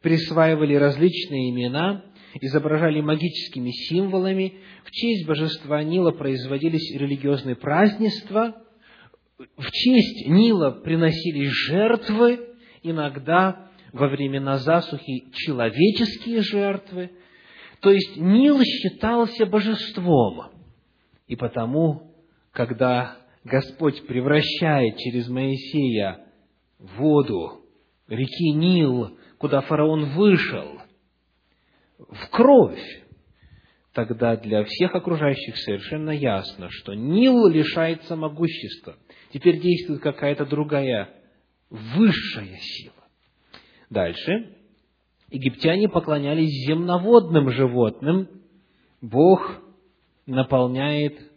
присваивали 0.00 0.76
различные 0.76 1.50
имена, 1.50 2.06
изображали 2.40 3.02
магическими 3.02 3.70
символами. 3.70 4.54
В 4.82 4.90
честь 4.90 5.26
божества 5.26 5.82
Нила 5.82 6.12
производились 6.12 6.90
религиозные 6.98 7.54
празднества, 7.54 8.56
в 9.58 9.70
честь 9.72 10.26
Нила 10.26 10.70
приносились 10.70 11.50
жертвы, 11.50 12.40
иногда 12.82 13.68
во 13.92 14.08
времена 14.08 14.56
засухи 14.56 15.30
человеческие 15.34 16.40
жертвы. 16.40 17.10
То 17.80 17.90
есть 17.90 18.16
Нил 18.16 18.58
считался 18.62 19.44
божеством. 19.44 20.44
И 21.26 21.36
потому, 21.36 22.14
когда 22.52 23.18
Господь 23.44 24.06
превращает 24.06 24.96
через 24.96 25.28
Моисея 25.28 26.26
воду 26.78 27.60
реки 28.08 28.52
Нил, 28.52 29.18
куда 29.38 29.60
фараон 29.60 30.14
вышел, 30.14 30.80
в 31.98 32.30
кровь, 32.30 33.02
тогда 33.92 34.36
для 34.36 34.64
всех 34.64 34.94
окружающих 34.94 35.56
совершенно 35.58 36.10
ясно, 36.10 36.68
что 36.70 36.94
Нил 36.94 37.46
лишается 37.46 38.16
могущества. 38.16 38.96
Теперь 39.32 39.60
действует 39.60 40.00
какая-то 40.00 40.46
другая, 40.46 41.10
высшая 41.68 42.56
сила. 42.58 42.94
Дальше. 43.90 44.56
Египтяне 45.30 45.88
поклонялись 45.88 46.66
земноводным 46.66 47.50
животным. 47.50 48.28
Бог 49.00 49.62
наполняет 50.26 51.33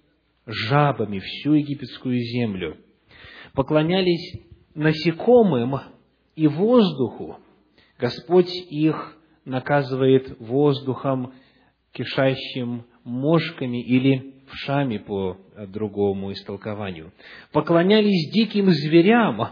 жабами 0.48 1.20
всю 1.20 1.54
египетскую 1.54 2.18
землю. 2.20 2.78
Поклонялись 3.54 4.42
насекомым 4.74 5.80
и 6.36 6.48
воздуху. 6.48 7.38
Господь 8.00 8.52
их 8.70 9.18
наказывает 9.46 10.40
воздухом, 10.40 11.34
кишащим 11.92 12.86
мошками 13.04 13.82
или 13.84 14.36
вшами 14.48 14.98
по 14.98 15.38
другому 15.68 16.32
истолкованию. 16.32 17.12
Поклонялись 17.52 18.32
диким 18.32 18.70
зверям. 18.70 19.50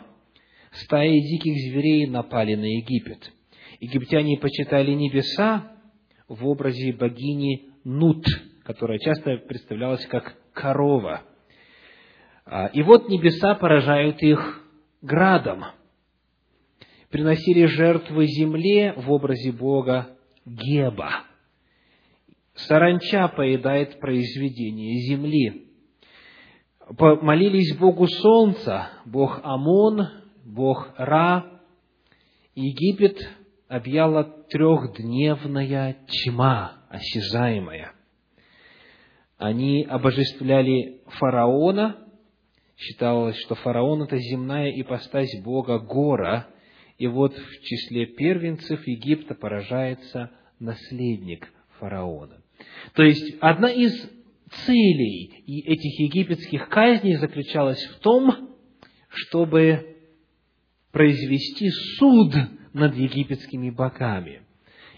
Стаи 0.71 1.19
диких 1.19 1.71
зверей 1.71 2.07
напали 2.07 2.55
на 2.55 2.65
Египет. 2.65 3.31
Египтяне 3.79 4.37
почитали 4.37 4.91
небеса 4.91 5.71
в 6.27 6.45
образе 6.47 6.93
богини 6.93 7.69
Нут, 7.83 8.25
которая 8.63 8.99
часто 8.99 9.37
представлялась 9.37 10.05
как 10.07 10.35
корова. 10.55 11.21
А, 12.45 12.67
и 12.67 12.81
вот 12.81 13.09
небеса 13.09 13.53
поражают 13.55 14.23
их 14.23 14.63
градом. 15.01 15.65
Приносили 17.11 17.65
жертвы 17.65 18.25
земле 18.25 18.93
в 18.97 19.11
образе 19.11 19.51
Бога 19.51 20.17
Геба. 20.45 21.23
Саранча 22.55 23.27
поедает 23.27 23.99
произведение 23.99 24.97
земли. 25.01 25.67
Молились 26.89 27.75
Богу 27.77 28.07
Солнца, 28.07 28.89
Бог 29.05 29.39
Амон, 29.43 30.07
Бог 30.45 30.93
Ра. 30.97 31.61
Египет 32.53 33.17
объяла 33.67 34.23
трехдневная 34.49 35.97
тьма 36.07 36.85
осязаемая. 36.89 37.94
Они 39.37 39.83
обожествляли 39.83 41.01
фараона. 41.07 41.97
Считалось, 42.77 43.37
что 43.37 43.55
фараон– 43.55 44.03
это 44.03 44.17
земная 44.17 44.69
ипостась 44.69 45.41
Бога 45.43 45.79
Гора. 45.79 46.47
И 46.97 47.07
вот 47.07 47.35
в 47.35 47.61
числе 47.61 48.05
первенцев 48.05 48.85
Египта 48.87 49.35
поражается 49.35 50.31
наследник 50.59 51.51
фараона. 51.79 52.41
То 52.93 53.03
есть, 53.03 53.35
одна 53.41 53.69
из 53.69 53.93
целей 54.65 55.43
этих 55.47 55.99
египетских 55.99 56.69
казней 56.69 57.15
заключалась 57.15 57.83
в 57.83 57.99
том, 57.99 58.55
чтобы 59.09 59.97
произвести 60.91 61.69
суд 61.97 62.33
над 62.73 62.95
египетскими 62.95 63.69
богами. 63.69 64.43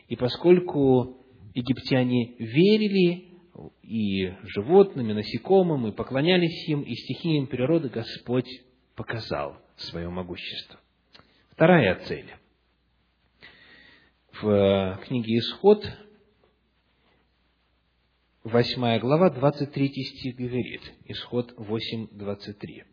И 0.08 0.16
поскольку 0.16 1.18
египтяне 1.56 2.36
верили 2.38 3.27
и 3.82 4.34
животным, 4.44 5.10
и 5.10 5.14
насекомым, 5.14 5.88
и 5.88 5.92
поклонялись 5.92 6.68
им, 6.68 6.82
и 6.82 6.94
стихиям 6.94 7.48
природы 7.48 7.90
Господь 7.90 8.50
показал 8.96 9.58
свое 9.78 10.10
могущество. 10.10 10.80
Вторая 11.52 11.96
цель. 12.06 12.30
В 14.42 15.00
книге 15.08 15.40
«Исход» 15.40 15.84
8 18.44 19.00
глава, 19.00 19.30
23 19.30 19.88
стих 20.04 20.36
говорит, 20.36 20.82
Исход 21.06 21.54
8, 21.58 22.08
23. 22.12 22.84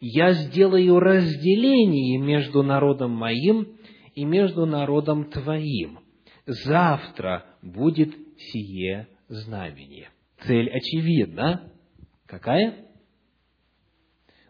«Я 0.00 0.32
сделаю 0.32 1.00
разделение 1.00 2.18
между 2.18 2.62
народом 2.62 3.10
моим 3.10 3.76
и 4.14 4.24
между 4.24 4.66
народом 4.66 5.30
твоим. 5.30 5.98
Завтра 6.46 7.44
будет 7.62 8.14
сие 8.38 9.08
знамение». 9.34 10.10
Цель 10.46 10.70
очевидна. 10.70 11.72
Какая? 12.26 12.86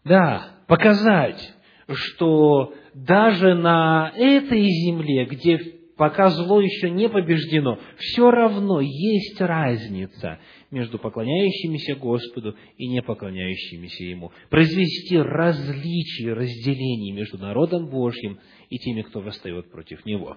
Да, 0.05 0.57
показать, 0.66 1.55
что 1.89 2.74
даже 2.95 3.55
на 3.55 4.12
этой 4.14 4.64
земле, 4.66 5.26
где 5.26 5.72
пока 5.97 6.28
зло 6.30 6.61
еще 6.61 6.90
не 6.90 7.09
побеждено, 7.09 7.78
все 7.99 8.30
равно 8.30 8.80
есть 8.80 9.40
разница 9.40 10.38
между 10.70 10.99
поклоняющимися 10.99 11.97
Господу 11.97 12.57
и 12.76 12.88
не 12.88 13.03
поклоняющимися 13.03 14.05
Ему. 14.05 14.32
Произвести 14.51 15.18
различие, 15.18 16.32
разделение 16.32 17.14
между 17.14 17.38
народом 17.38 17.88
Божьим 17.88 18.38
и 18.70 18.78
теми, 18.78 19.03
кто 19.03 19.20
восстает 19.20 19.70
против 19.70 20.05
Него. 20.07 20.36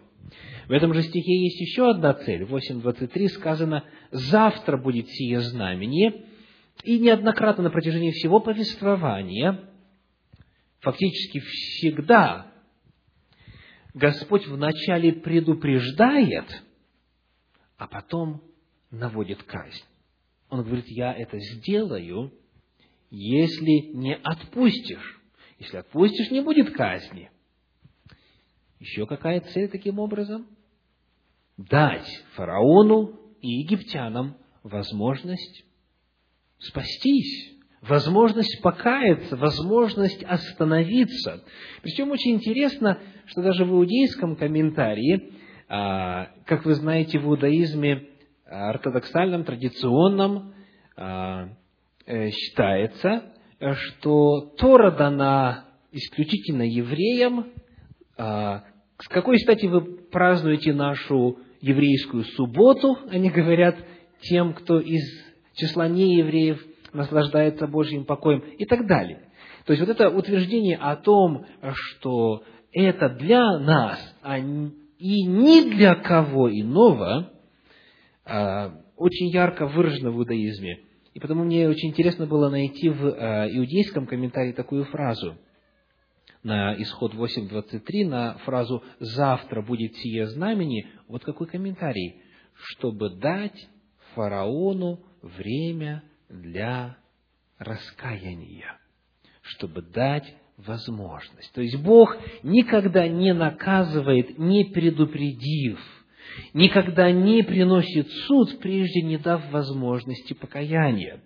В 0.68 0.72
этом 0.72 0.94
же 0.94 1.02
стихе 1.04 1.44
есть 1.44 1.60
еще 1.62 1.90
одна 1.90 2.14
цель. 2.14 2.46
В 2.46 2.56
8.23 2.56 3.28
сказано 3.30 3.84
«Завтра 4.12 4.78
будет 4.78 5.08
сие 5.10 5.40
знамение». 5.40 6.26
И 6.84 7.00
неоднократно 7.00 7.64
на 7.64 7.70
протяжении 7.70 8.12
всего 8.12 8.42
повествования, 8.42 9.70
фактически 10.82 11.40
всегда, 11.40 12.52
Господь 13.96 14.46
вначале 14.46 15.14
предупреждает, 15.14 16.64
а 17.78 17.88
потом 17.88 18.44
наводит 18.92 19.42
казнь. 19.44 19.84
Он 20.50 20.64
говорит, 20.64 20.86
я 20.90 21.14
это 21.14 21.40
сделаю, 21.40 22.34
если 23.10 23.94
не 23.96 24.16
отпустишь. 24.16 25.22
Если 25.60 25.78
отпустишь, 25.78 26.30
не 26.30 26.42
будет 26.42 26.74
казни. 26.74 27.32
Еще 28.80 29.08
какая 29.08 29.40
цель 29.40 29.70
таким 29.70 30.00
образом? 30.00 30.46
Дать 31.56 32.22
фараону 32.34 33.18
и 33.40 33.48
египтянам 33.48 34.36
возможность 34.62 35.64
спастись, 36.58 37.55
возможность 37.88 38.62
покаяться, 38.62 39.36
возможность 39.36 40.24
остановиться. 40.24 41.44
Причем 41.82 42.12
очень 42.12 42.36
интересно, 42.36 43.00
что 43.28 43.42
даже 43.42 43.66
в 43.66 43.72
иудейском 43.72 44.36
комментарии, 44.36 45.34
а, 45.68 46.30
как 46.46 46.66
вы 46.66 46.74
знаете, 46.76 47.20
в 47.20 47.26
иудаизме 47.26 48.08
ортодоксальном, 48.46 49.44
традиционном 49.44 50.54
а, 50.96 51.50
э, 52.06 52.30
считается, 52.30 53.34
что 53.60 54.54
Тора 54.58 54.92
дана 54.92 55.66
исключительно 55.92 56.64
евреям. 56.64 57.48
А, 58.18 58.64
с 59.00 59.08
какой 59.08 59.40
стати 59.40 59.66
вы 59.66 59.82
празднуете 59.82 60.74
нашу 60.74 61.40
еврейскую 61.62 62.24
субботу, 62.24 62.98
они 63.10 63.30
говорят, 63.30 63.76
тем, 64.22 64.54
кто 64.54 64.80
из 64.80 65.04
числа 65.56 65.88
неевреев 65.88 66.64
наслаждается 66.96 67.68
Божьим 67.68 68.06
покоем 68.06 68.40
и 68.40 68.66
так 68.66 68.88
далее. 68.88 69.30
То 69.66 69.74
есть 69.74 69.86
вот 69.86 69.90
это 69.90 70.10
утверждение 70.10 70.78
о 70.78 70.96
том, 70.96 71.46
что 71.72 72.44
это 72.72 73.10
для 73.10 73.60
нас, 73.60 74.00
а 74.22 74.38
и 74.38 75.24
ни 75.26 75.70
для 75.76 75.96
кого 75.96 76.50
иного, 76.50 77.32
а, 78.26 78.74
очень 78.96 79.28
ярко 79.28 79.68
выражено 79.68 80.12
в 80.12 80.18
иудаизме. 80.18 80.80
И 81.14 81.20
потому 81.20 81.44
мне 81.44 81.70
очень 81.70 81.90
интересно 81.90 82.28
было 82.28 82.50
найти 82.50 82.90
в 82.90 83.08
а, 83.08 83.48
иудейском 83.50 84.06
комментарии 84.08 84.52
такую 84.52 84.86
фразу 84.86 85.38
на 86.44 86.80
исход 86.80 87.14
8.23, 87.16 88.08
на 88.08 88.38
фразу 88.40 88.84
«завтра 89.00 89.64
будет 89.64 89.96
сие 89.96 90.28
знамени». 90.28 90.88
Вот 91.08 91.24
какой 91.24 91.48
комментарий. 91.48 92.22
«Чтобы 92.54 93.10
дать 93.10 93.68
фараону 94.14 95.00
время 95.22 96.04
для 96.30 96.98
раскаяния». 97.58 98.80
Чтобы 99.42 99.82
дать 99.82 100.36
возможность. 100.58 101.54
То 101.54 101.62
есть 101.62 101.78
Бог 101.78 102.18
никогда 102.42 103.08
не 103.08 103.34
наказывает, 103.34 104.40
не 104.40 104.66
предупредив– 104.66 105.80
никогда 106.54 107.12
не 107.12 107.44
приносит 107.44 108.10
суд, 108.28 108.60
прежде 108.60 109.02
не 109.02 109.18
дав 109.18 109.52
возможности 109.52 110.34
покаяния. 110.34 111.22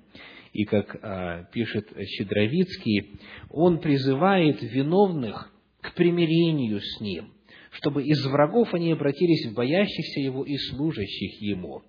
И 0.53 0.65
как 0.65 0.97
а, 1.01 1.43
пишет 1.53 1.89
Щедровицкий, 2.17 3.19
он 3.49 3.79
призывает 3.79 4.61
виновных 4.61 5.53
к 5.81 5.93
примирению 5.93 6.81
с 6.81 6.99
ним, 6.99 7.33
чтобы 7.71 8.03
из 8.03 8.25
врагов 8.25 8.73
они 8.73 8.91
обратились 8.91 9.47
в 9.47 9.53
боящихся 9.53 10.19
его 10.19 10.43
и 10.43 10.57
служащих 10.57 11.41
ему. 11.41 11.83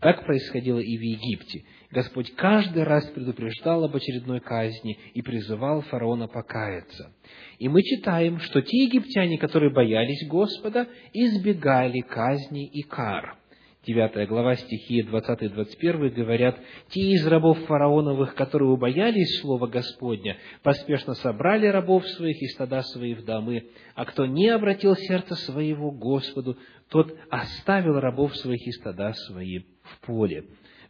Так 0.00 0.26
происходило 0.26 0.80
и 0.80 0.98
в 0.98 1.00
Египте. 1.00 1.64
Господь 1.94 2.34
каждый 2.34 2.82
раз 2.82 3.06
предупреждал 3.10 3.84
об 3.84 3.94
очередной 3.94 4.40
казни 4.40 4.98
и 5.14 5.22
призывал 5.22 5.82
фараона 5.82 6.26
покаяться. 6.26 7.14
И 7.60 7.68
мы 7.68 7.82
читаем, 7.82 8.40
что 8.40 8.60
те 8.62 8.84
египтяне, 8.84 9.38
которые 9.38 9.72
боялись 9.72 10.26
Господа, 10.28 10.88
избегали 11.12 12.00
казни 12.00 12.66
и 12.66 12.82
кар. 12.82 13.38
9 13.86 14.28
глава 14.28 14.56
стихи 14.56 15.02
20 15.02 15.42
и 15.42 15.48
21 15.48 16.14
говорят, 16.14 16.58
«Те 16.88 17.00
из 17.12 17.24
рабов 17.26 17.58
фараоновых, 17.66 18.34
которые 18.34 18.70
убоялись 18.70 19.40
слова 19.40 19.68
Господня, 19.68 20.36
поспешно 20.64 21.14
собрали 21.14 21.66
рабов 21.66 22.04
своих 22.08 22.42
и 22.42 22.48
стада 22.48 22.82
свои 22.82 23.14
в 23.14 23.24
домы, 23.24 23.68
а 23.94 24.04
кто 24.04 24.26
не 24.26 24.48
обратил 24.48 24.96
сердце 24.96 25.36
своего 25.36 25.92
Господу, 25.92 26.58
тот 26.88 27.16
оставил 27.30 28.00
рабов 28.00 28.34
своих 28.36 28.66
и 28.66 28.72
стада 28.72 29.12
свои 29.12 29.60
в 29.82 30.00
поле». 30.06 30.44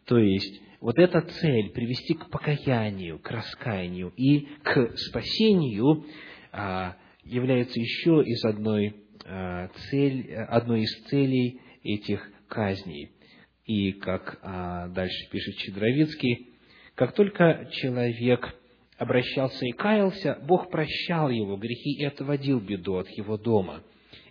То 0.06 0.18
есть, 0.18 0.60
вот 0.84 0.98
эта 0.98 1.22
цель– 1.22 1.70
привести 1.74 2.12
к 2.12 2.28
покаянию, 2.28 3.18
к 3.18 3.30
раскаянию 3.30 4.12
и 4.18 4.40
к 4.62 4.98
спасению 4.98 6.04
а, 6.52 6.96
является 7.22 7.80
еще 7.80 8.22
из 8.22 8.44
одной, 8.44 8.94
а, 9.24 9.68
цель, 9.88 10.30
одной 10.34 10.82
из 10.82 10.94
целей 11.06 11.62
этих 11.82 12.30
казней. 12.48 13.12
И, 13.64 13.92
как 13.92 14.38
а, 14.42 14.88
дальше 14.88 15.30
пишет 15.30 15.56
Чедровицкий, 15.56 16.50
как 16.94 17.14
только 17.14 17.66
человек 17.72 18.54
обращался 18.98 19.64
и 19.64 19.72
каялся, 19.72 20.38
Бог 20.46 20.70
прощал 20.70 21.30
его 21.30 21.56
грехи 21.56 21.94
и 21.94 22.04
отводил 22.04 22.60
беду 22.60 22.96
от 22.96 23.08
его 23.08 23.38
дома. 23.38 23.82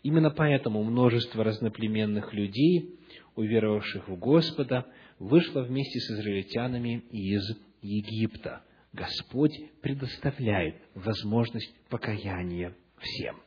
Именно 0.03 0.29
поэтому 0.29 0.83
множество 0.83 1.43
разноплеменных 1.43 2.31
людей, 2.31 2.99
уверовавших 3.35 4.07
в 4.07 4.19
Господа, 4.19 4.85
вышло 5.19 5.61
вместе 5.61 5.99
с 5.99 6.11
израильтянами 6.11 7.03
из 7.11 7.43
Египта. 7.81 8.63
Господь 8.93 9.53
предоставляет 9.81 10.75
возможность 10.93 11.73
покаяния 11.89 12.75
всем. 12.99 13.37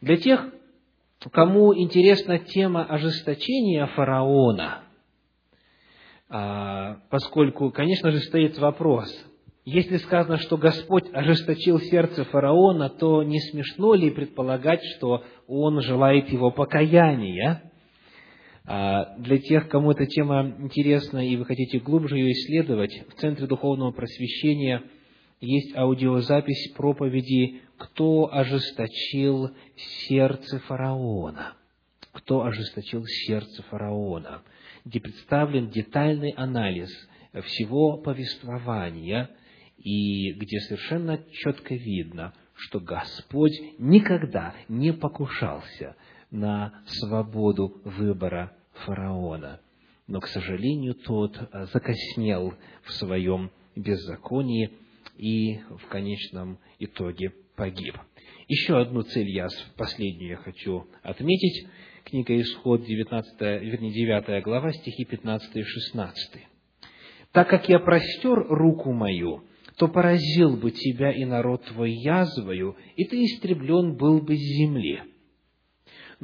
Для 0.00 0.16
тех, 0.16 0.52
кому 1.30 1.76
интересна 1.76 2.38
тема 2.38 2.84
ожесточения 2.84 3.86
фараона, 3.86 4.82
а, 6.28 6.98
поскольку, 7.10 7.70
конечно 7.70 8.10
же, 8.10 8.18
стоит 8.20 8.58
вопрос, 8.58 9.08
если 9.64 9.96
сказано, 9.96 10.36
что 10.38 10.58
Господь 10.58 11.04
ожесточил 11.12 11.80
сердце 11.80 12.24
фараона, 12.24 12.90
то 12.90 13.22
не 13.22 13.40
смешно 13.40 13.94
ли 13.94 14.10
предполагать, 14.10 14.82
что 14.96 15.24
он 15.46 15.80
желает 15.80 16.28
его 16.28 16.50
покаяния? 16.50 17.72
А, 18.66 19.16
для 19.18 19.38
тех, 19.38 19.68
кому 19.68 19.92
эта 19.92 20.06
тема 20.06 20.54
интересна 20.58 21.26
и 21.26 21.36
вы 21.36 21.44
хотите 21.44 21.78
глубже 21.78 22.16
ее 22.16 22.32
исследовать, 22.32 23.04
в 23.08 23.20
Центре 23.20 23.46
Духовного 23.46 23.92
Просвещения 23.92 24.82
есть 25.40 25.76
аудиозапись 25.76 26.72
проповеди 26.74 27.60
«Кто 27.76 28.32
ожесточил 28.32 29.50
сердце 29.76 30.58
фараона?» 30.60 31.54
«Кто 32.12 32.44
ожесточил 32.44 33.04
сердце 33.04 33.62
фараона?» 33.64 34.42
где 34.84 35.00
представлен 35.00 35.70
детальный 35.70 36.30
анализ 36.30 36.90
всего 37.44 37.96
повествования 37.96 39.30
и 39.78 40.32
где 40.32 40.60
совершенно 40.60 41.18
четко 41.32 41.74
видно, 41.74 42.34
что 42.54 42.80
Господь 42.80 43.58
никогда 43.78 44.54
не 44.68 44.92
покушался 44.92 45.96
на 46.34 46.82
свободу 46.86 47.80
выбора 47.84 48.52
фараона. 48.84 49.60
Но, 50.08 50.20
к 50.20 50.26
сожалению, 50.26 50.94
тот 50.94 51.38
закоснел 51.72 52.54
в 52.82 52.92
своем 52.92 53.50
беззаконии 53.76 54.72
и 55.16 55.58
в 55.78 55.86
конечном 55.88 56.58
итоге 56.80 57.32
погиб. 57.54 57.94
Еще 58.48 58.76
одну 58.76 59.02
цель 59.02 59.30
я, 59.30 59.48
последнюю 59.76 60.30
я 60.30 60.36
хочу 60.36 60.86
отметить. 61.02 61.68
Книга 62.04 62.38
Исход, 62.40 62.84
19, 62.84 63.40
вернее, 63.40 63.92
9 63.92 64.42
глава, 64.42 64.72
стихи 64.72 65.04
15 65.04 65.56
и 65.56 65.62
16. 65.62 66.42
«Так 67.32 67.48
как 67.48 67.68
я 67.68 67.78
простер 67.78 68.46
руку 68.48 68.92
мою, 68.92 69.44
то 69.78 69.88
поразил 69.88 70.56
бы 70.56 70.72
тебя 70.72 71.12
и 71.12 71.24
народ 71.24 71.64
твой 71.64 71.92
язвою, 71.92 72.76
и 72.96 73.04
ты 73.04 73.24
истреблен 73.24 73.96
был 73.96 74.20
бы 74.20 74.36
с 74.36 74.40
земли 74.40 75.13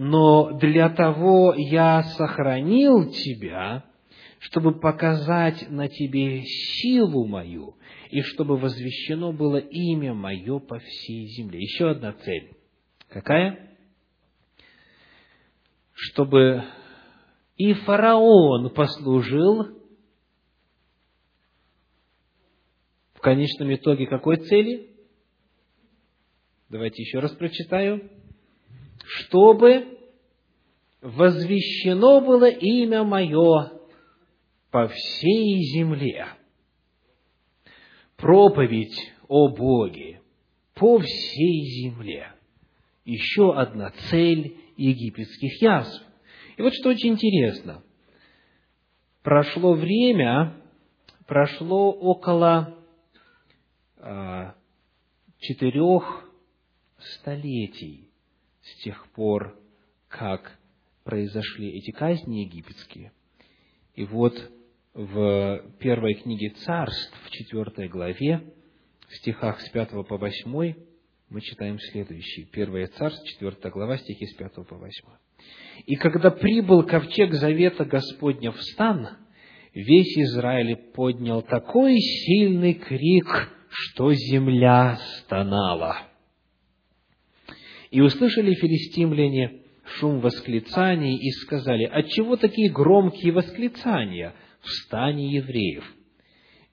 но 0.03 0.53
для 0.53 0.88
того 0.88 1.53
я 1.55 2.03
сохранил 2.03 3.11
тебя, 3.11 3.84
чтобы 4.38 4.80
показать 4.80 5.68
на 5.68 5.88
тебе 5.88 6.42
силу 6.42 7.26
мою, 7.26 7.76
и 8.09 8.22
чтобы 8.22 8.57
возвещено 8.57 9.30
было 9.34 9.59
имя 9.59 10.14
мое 10.14 10.59
по 10.59 10.78
всей 10.78 11.26
земле. 11.26 11.61
Еще 11.61 11.90
одна 11.90 12.14
цель. 12.14 12.57
Какая? 13.11 13.76
Чтобы 15.92 16.64
и 17.59 17.74
фараон 17.74 18.70
послужил 18.70 19.82
в 23.12 23.20
конечном 23.20 23.74
итоге 23.74 24.07
какой 24.07 24.38
цели? 24.38 24.96
Давайте 26.70 27.03
еще 27.03 27.18
раз 27.18 27.32
прочитаю 27.32 28.11
чтобы 29.05 29.98
возвещено 31.01 32.20
было 32.20 32.48
имя 32.48 33.05
Мое 33.05 33.72
по 34.70 34.88
всей 34.88 35.62
земле. 35.74 36.26
Проповедь 38.16 39.12
о 39.28 39.48
Боге 39.48 40.20
по 40.74 40.98
всей 40.98 41.64
земле. 41.82 42.32
Еще 43.05 43.55
одна 43.55 43.92
цель 44.09 44.57
египетских 44.76 45.61
язв. 45.61 46.03
И 46.57 46.62
вот 46.62 46.72
что 46.74 46.88
очень 46.88 47.11
интересно. 47.11 47.82
Прошло 49.22 49.74
время, 49.74 50.57
прошло 51.26 51.92
около 51.92 52.74
а, 53.98 54.55
четырех 55.38 56.30
столетий 56.98 58.09
с 58.70 58.82
тех 58.82 59.06
пор, 59.12 59.56
как 60.08 60.58
произошли 61.04 61.70
эти 61.70 61.90
казни 61.90 62.40
египетские. 62.40 63.12
И 63.94 64.04
вот 64.04 64.34
в 64.94 65.64
первой 65.78 66.14
книге 66.14 66.50
царств, 66.50 67.14
в 67.24 67.30
четвертой 67.30 67.88
главе, 67.88 68.42
в 69.08 69.16
стихах 69.16 69.60
с 69.60 69.68
пятого 69.70 70.02
по 70.02 70.16
восьмой, 70.16 70.76
мы 71.28 71.40
читаем 71.40 71.78
следующее. 71.78 72.46
Первое 72.46 72.88
царство, 72.88 73.26
четвертая 73.26 73.70
глава, 73.70 73.96
стихи 73.98 74.26
с 74.26 74.34
пятого 74.34 74.64
по 74.64 74.76
восьмой. 74.76 75.16
«И 75.86 75.94
когда 75.96 76.30
прибыл 76.30 76.82
ковчег 76.82 77.32
завета 77.34 77.84
Господня 77.84 78.50
в 78.50 78.60
стан, 78.60 79.08
весь 79.72 80.18
Израиль 80.18 80.76
поднял 80.76 81.42
такой 81.42 81.96
сильный 81.98 82.74
крик, 82.74 83.52
что 83.70 84.12
земля 84.12 84.98
стонала. 85.18 86.09
И 87.91 88.01
услышали 88.01 88.55
филистимляне 88.55 89.62
шум 89.84 90.20
восклицаний 90.20 91.16
и 91.16 91.30
сказали, 91.30 91.84
отчего 91.84 92.36
такие 92.36 92.70
громкие 92.70 93.32
восклицания 93.32 94.34
в 94.61 94.68
стане 94.68 95.32
евреев? 95.32 95.84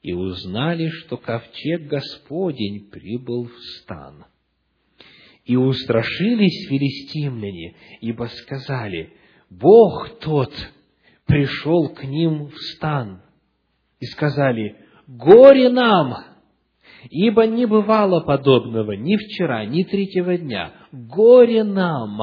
И 0.04 0.14
узнали, 0.14 0.90
что 0.90 1.18
ковчег 1.18 1.88
Господень 1.88 2.90
прибыл 2.90 3.46
в 3.46 3.58
стан. 3.80 4.26
И 5.44 5.56
устрашились 5.56 6.68
филистимляне, 6.70 7.76
ибо 8.02 8.26
сказали, 8.26 9.14
Бог 9.50 10.20
тот 10.20 10.54
пришел 11.26 11.90
к 11.90 12.04
ним 12.04 12.48
в 12.48 12.58
стан. 12.58 13.24
И 14.00 14.06
сказали, 14.06 14.76
горе 15.08 15.70
нам, 15.70 16.37
Ибо 17.10 17.46
не 17.46 17.66
бывало 17.66 18.22
подобного 18.22 18.94
ни 18.94 19.16
вчера, 19.16 19.66
ни 19.66 19.84
третьего 19.84 20.38
дня. 20.38 20.74
Горе 20.92 21.64
нам! 21.64 22.20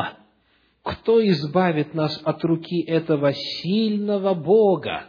Кто 0.82 1.26
избавит 1.26 1.94
нас 1.94 2.20
от 2.24 2.44
руки 2.44 2.82
этого 2.82 3.32
сильного 3.32 4.34
Бога? 4.34 5.06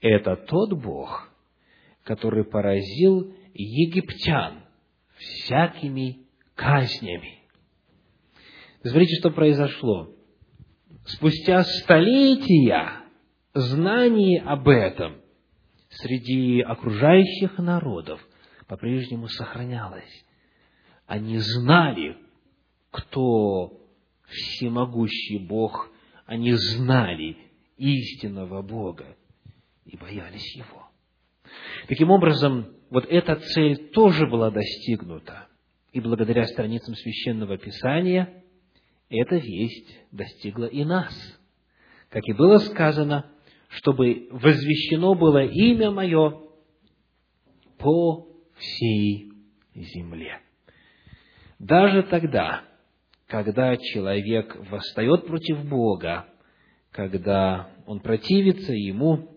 Это 0.00 0.36
тот 0.36 0.72
Бог, 0.72 1.30
который 2.02 2.44
поразил 2.44 3.32
египтян 3.54 4.64
всякими 5.16 6.26
казнями. 6.54 7.40
Смотрите, 8.82 9.16
что 9.20 9.30
произошло. 9.30 10.10
Спустя 11.06 11.62
столетия 11.62 13.04
знание 13.54 14.42
об 14.42 14.68
этом 14.68 15.23
среди 15.94 16.60
окружающих 16.60 17.58
народов 17.58 18.20
по-прежнему 18.66 19.28
сохранялась. 19.28 20.24
Они 21.06 21.38
знали, 21.38 22.16
кто 22.90 23.80
всемогущий 24.26 25.38
Бог, 25.38 25.90
они 26.26 26.52
знали 26.52 27.36
истинного 27.76 28.62
Бога 28.62 29.16
и 29.84 29.96
боялись 29.96 30.56
Его. 30.56 30.88
Таким 31.88 32.10
образом, 32.10 32.74
вот 32.90 33.04
эта 33.06 33.36
цель 33.36 33.90
тоже 33.90 34.26
была 34.26 34.50
достигнута. 34.50 35.48
И 35.92 36.00
благодаря 36.00 36.46
страницам 36.46 36.94
Священного 36.94 37.58
Писания 37.58 38.42
эта 39.08 39.36
весть 39.36 40.00
достигла 40.10 40.64
и 40.64 40.84
нас. 40.84 41.14
Как 42.08 42.22
и 42.26 42.32
было 42.32 42.58
сказано, 42.58 43.30
чтобы 43.76 44.28
возвещено 44.30 45.14
было 45.14 45.44
имя 45.44 45.90
Мое 45.90 46.40
по 47.78 48.28
всей 48.56 49.32
земле. 49.74 50.40
Даже 51.58 52.04
тогда, 52.04 52.62
когда 53.26 53.76
человек 53.76 54.56
восстает 54.70 55.26
против 55.26 55.64
Бога, 55.68 56.26
когда 56.90 57.70
он 57.86 58.00
противится 58.00 58.72
Ему, 58.72 59.30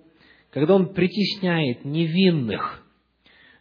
когда 0.51 0.75
он 0.75 0.93
притесняет 0.93 1.83
невинных, 1.83 2.85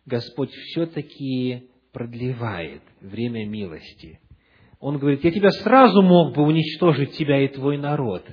Господь 0.04 0.50
все-таки 0.50 1.70
продлевает 1.92 2.82
время 3.00 3.46
милости. 3.46 4.20
Он 4.78 4.98
говорит, 4.98 5.24
я 5.24 5.30
тебя 5.30 5.50
сразу 5.50 6.02
мог 6.02 6.34
бы 6.34 6.42
уничтожить, 6.42 7.12
тебя 7.12 7.42
и 7.42 7.48
твой 7.48 7.78
народ, 7.78 8.24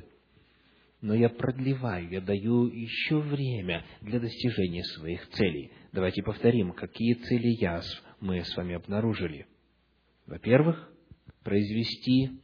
но 1.04 1.14
я 1.14 1.28
продлеваю, 1.28 2.10
я 2.10 2.22
даю 2.22 2.66
еще 2.68 3.20
время 3.20 3.86
для 4.02 4.22
достижения 4.22 4.86
своих 4.86 5.28
целей. 5.32 5.74
Давайте 5.92 6.24
повторим, 6.24 6.72
какие 6.72 7.16
цели 7.16 7.50
я, 7.60 7.82
мы 8.22 8.42
с 8.42 8.56
вами 8.56 8.76
обнаружили. 8.76 9.46
Во-первых, 10.26 10.90
произвести 11.44 12.40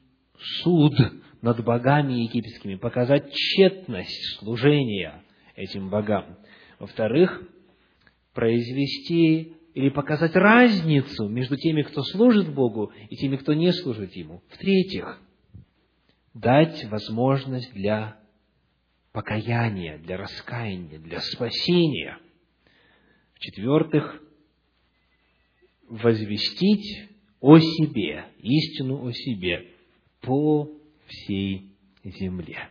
суд 0.62 0.93
над 1.41 1.64
богами 1.64 2.24
египетскими, 2.24 2.76
показать 2.76 3.32
тщетность 3.32 4.39
служения 4.39 5.24
этим 5.55 5.89
богам. 5.89 6.38
Во-вторых, 6.80 7.41
произвести 8.34 9.53
или 9.74 9.88
показать 9.88 10.36
разницу 10.36 11.30
между 11.30 11.55
теми, 11.55 11.84
кто 11.84 12.03
служит 12.03 12.53
Богу, 12.53 12.91
и 13.10 13.16
теми, 13.16 13.38
кто 13.38 13.53
не 13.53 13.72
служит 13.72 14.14
Ему. 14.18 14.43
В-третьих, 14.49 15.22
дать 16.34 16.84
возможность 16.89 17.74
для 17.74 18.18
покаяния, 19.12 19.97
для 19.97 20.18
раскаяния, 20.18 20.99
для 20.99 21.20
спасения. 21.20 22.20
В-четвертых, 23.36 24.22
возвестить 25.88 27.10
о 27.39 27.57
себе, 27.57 28.26
истину 28.39 29.05
о 29.05 29.12
себе 29.12 29.72
по 30.22 30.70
всей 31.07 31.74
земле. 32.03 32.70